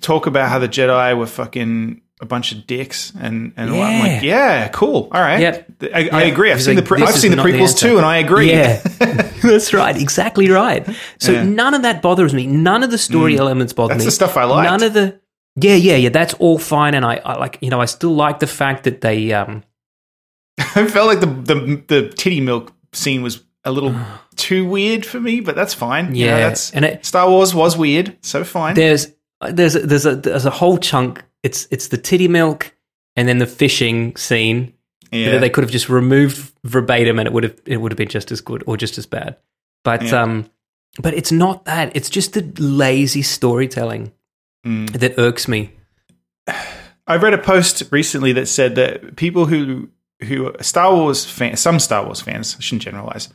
[0.00, 3.80] talk about how the Jedi were fucking a bunch of dicks, and and that.
[3.80, 4.12] I'm Yeah.
[4.14, 5.40] like, yeah, cool, all right.
[5.40, 5.72] Yep.
[5.94, 6.50] I, I agree.
[6.50, 8.18] I've He's seen like, the pre- I've seen the not the prequels too, and I
[8.18, 8.50] agree.
[8.50, 8.80] Yeah,
[9.42, 9.96] that's right.
[9.96, 10.86] Exactly right.
[11.20, 11.44] So Yeah.
[11.44, 12.46] none of that bothers me.
[12.46, 13.38] None of the story mm.
[13.38, 14.04] elements bother That's me.
[14.06, 14.70] That's the stuff I liked.
[14.70, 15.20] None of the.
[15.60, 16.08] Yeah, yeah, yeah.
[16.10, 17.58] That's all fine, and I, I like.
[17.60, 19.32] You know, I still like the fact that they.
[19.32, 19.62] um
[20.58, 23.94] I felt like the the the titty milk scene was a little
[24.36, 26.14] too weird for me, but that's fine.
[26.14, 28.74] You know, Yeah, that's and it- Star Wars was weird, so fine.
[28.74, 29.08] There's
[29.50, 31.22] there's a, there's a there's a whole chunk.
[31.42, 32.74] It's it's the titty milk,
[33.16, 34.74] and then the fishing scene.
[35.12, 35.30] yeah.
[35.30, 38.08] that they could have just removed verbatim, and it would have it would have been
[38.08, 39.36] just as good or just as bad.
[39.84, 40.22] But Yeah.
[40.22, 40.50] um,
[41.00, 41.92] but it's not that.
[41.94, 44.12] It's just the lazy storytelling
[44.68, 44.90] Mm.
[44.90, 45.72] that irks me.
[47.06, 49.88] I read a post recently that said that people who
[50.20, 53.28] who Star Wars fans, some Star Wars fans, I shouldn't generalize.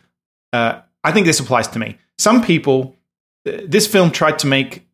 [0.51, 1.97] Uh, I think this applies to me.
[2.17, 2.95] Some people,
[3.47, 4.87] uh, this film tried to make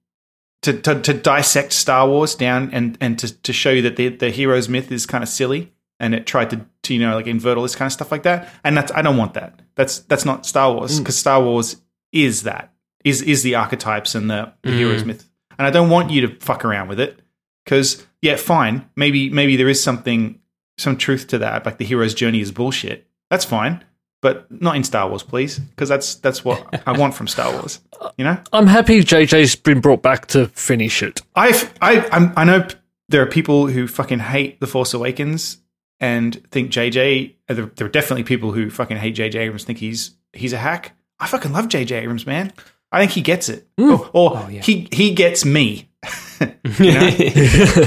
[0.61, 4.09] to, to, to dissect Star Wars down and and to, to show you that the
[4.09, 7.27] the hero's myth is kind of silly, and it tried to, to you know like
[7.27, 8.49] invert all this kind of stuff like that.
[8.63, 9.61] And that's I don't want that.
[9.75, 11.75] That's that's not Star Wars because Star Wars
[12.13, 12.71] is that
[13.03, 15.28] is is the archetypes and the, the hero's myth.
[15.59, 17.19] And I don't want you to fuck around with it
[17.65, 20.39] because yeah, fine, maybe maybe there is something
[20.77, 23.05] some truth to that, like the hero's journey is bullshit.
[23.29, 23.83] That's fine,
[24.21, 27.81] but not in Star Wars, please, because that's that's what I want from Star Wars.
[28.17, 31.21] You know, I'm happy JJ's been brought back to finish it.
[31.35, 32.65] I I I'm, I know
[33.09, 35.57] there are people who fucking hate the Force Awakens
[35.99, 37.35] and think JJ.
[37.49, 40.57] uh, There, there are definitely people who fucking hate JJ Abrams, think he's he's a
[40.57, 40.95] hack.
[41.19, 42.53] I fucking love JJ Abrams, man.
[42.91, 43.91] I think he gets it, hmm.
[43.91, 44.61] or, or oh, yeah.
[44.61, 45.89] he he gets me.
[46.79, 47.85] You know?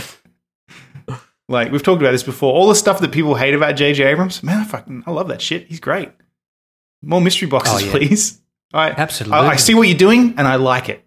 [1.49, 2.53] like we've talked about this before.
[2.53, 5.41] All the stuff that people hate about JJ Abrams, man, I fucking I love that
[5.41, 5.67] shit.
[5.69, 6.11] He's great.
[7.03, 7.91] More mystery boxes, Oh, yeah.
[7.93, 8.41] please.
[8.75, 9.39] I, Absolutely.
[9.39, 11.05] I, I see what you're doing, and I like it.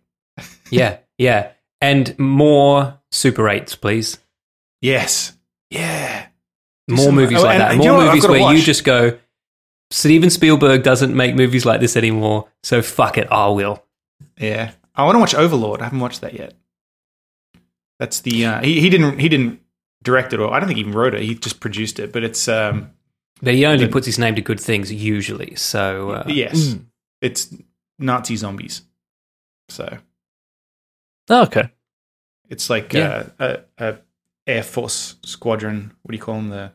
[0.69, 1.51] yeah, yeah.
[1.81, 4.17] And more Super 8s, please.
[4.81, 5.33] Yes.
[5.69, 6.27] Yeah.
[6.87, 7.71] Do More some- movies oh, like and- that.
[7.73, 9.17] and you More know movies gotta where you just go,
[9.91, 13.83] Steven Spielberg doesn't make movies like this anymore, so fuck it, I will.
[14.37, 15.81] Yeah, I want to watch Overlord.
[15.81, 16.53] I haven't watched that yet.
[17.99, 19.61] That's the uh, he he didn't he didn't
[20.03, 21.21] direct it or I don't think he even wrote it.
[21.21, 22.11] He just produced it.
[22.11, 22.91] But it's um
[23.41, 26.75] But he only The- puts his name to good things usually, so uh, yes,
[27.21, 27.53] it's
[27.99, 28.81] Nazi zombies.
[29.69, 29.97] So
[31.29, 31.69] Oh, okay.
[32.49, 33.29] it's like Yeah.
[33.39, 33.97] uh, a, a
[34.45, 35.93] air force squadron.
[36.03, 36.49] What do you call them?
[36.49, 36.71] The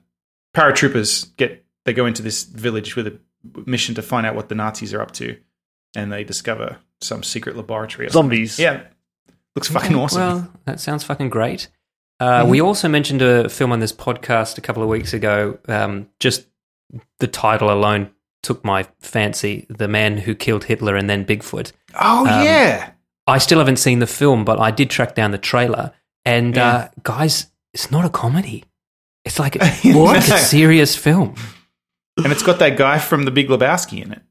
[0.55, 3.19] paratroopers get they go into this village with a
[3.67, 5.37] mission to find out what the Nazis are up to,
[5.95, 8.07] and they discover some secret laboratory.
[8.07, 8.31] Or something.
[8.37, 8.59] Zombies.
[8.59, 8.83] Yeah,
[9.57, 10.21] looks fucking Okay, awesome.
[10.21, 11.69] Well, that sounds fucking great.
[12.19, 15.59] Uh, We also mentioned a film on this podcast a couple of weeks ago.
[15.69, 16.47] Um, just
[17.19, 18.11] the title alone
[18.43, 19.67] took my fancy.
[19.71, 21.73] The Man Who Killed Hitler and Then Bigfoot.
[21.99, 22.93] oh um, yeah.
[23.27, 25.93] I still haven't seen the film, but I did track down the trailer.
[26.25, 26.69] And Yeah.
[26.75, 28.65] uh, guys, it's not a comedy.
[29.25, 30.17] It's like it's What?
[30.17, 31.35] like a serious film.
[32.23, 34.23] and it's got that guy from The Big Lebowski in it,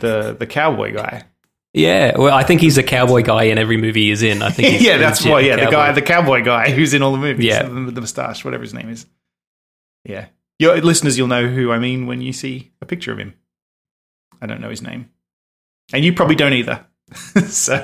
[0.00, 1.24] the the cowboy guy.
[1.76, 4.40] Yeah, well, I think he's a cowboy guy in every movie he's in.
[4.40, 4.68] I think.
[4.72, 5.40] He's yeah, that's why.
[5.40, 7.44] Yeah, the guy, the cowboy guy who's in all the movies.
[7.44, 7.68] Yeah.
[7.68, 9.04] with the moustache, whatever his name is.
[10.02, 13.34] Yeah, your listeners, you'll know who I mean when you see a picture of him.
[14.40, 15.10] I don't know his name,
[15.92, 16.86] and you probably don't either.
[17.46, 17.82] so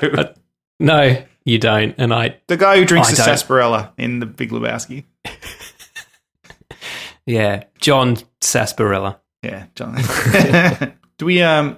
[0.79, 1.93] no, you don't.
[1.99, 3.25] And I, the guy who drinks I the don't.
[3.25, 5.03] sarsaparilla in The Big Lebowski.
[7.27, 9.19] yeah, John Sarsaparilla.
[9.43, 10.01] Yeah, John.
[11.19, 11.77] Do we um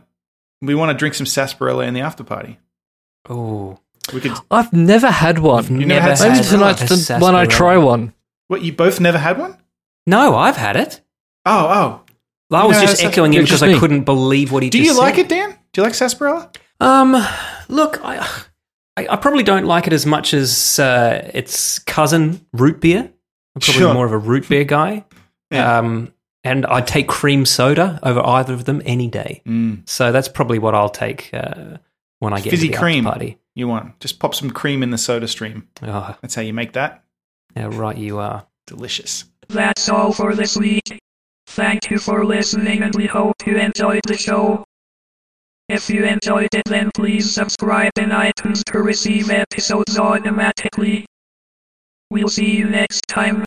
[0.66, 2.60] we want to drink some sarsaparilla in the after party?
[3.30, 3.80] Oh,
[4.14, 4.34] We could.
[4.52, 5.64] I've never had one.
[5.66, 8.14] never never had Maybe tonight's the one I try one.
[8.48, 9.58] What you both never had one?
[10.06, 11.02] No, I've had it.
[11.46, 12.02] Oh,
[12.52, 12.56] oh.
[12.56, 14.78] I You was know, just echoing him because just I couldn't believe what he Do
[14.78, 15.52] just you like it, Dan?
[15.74, 16.52] Do you like sarsaparilla?
[16.80, 17.16] Um,
[17.70, 18.18] look, I,
[18.98, 23.00] I, I probably don't like it as much as uh, its cousin, root beer.
[23.56, 23.94] I'm probably Sure.
[23.94, 25.06] more of a root beer guy.
[25.50, 25.80] Yeah.
[25.80, 26.14] Um,
[26.46, 29.42] and I'd take cream soda over either of them any day.
[29.46, 29.90] Mm.
[29.90, 31.78] So that's probably what I'll take uh,
[32.20, 33.08] when I get Fizzy to the cream.
[33.08, 33.40] after party.
[33.56, 35.68] You want just pop some cream in the soda stream.
[35.82, 37.04] Oh, That's how you make that.
[37.56, 38.46] yeah, right, you are.
[38.68, 39.26] Delicious.
[39.50, 41.00] That's all for this week.
[41.48, 44.66] Thank you for listening and we hope you enjoyed the show.
[45.68, 51.06] If you enjoyed it then please subscribe in iTunes to receive episodes automatically.
[52.12, 53.46] We'll see you next time.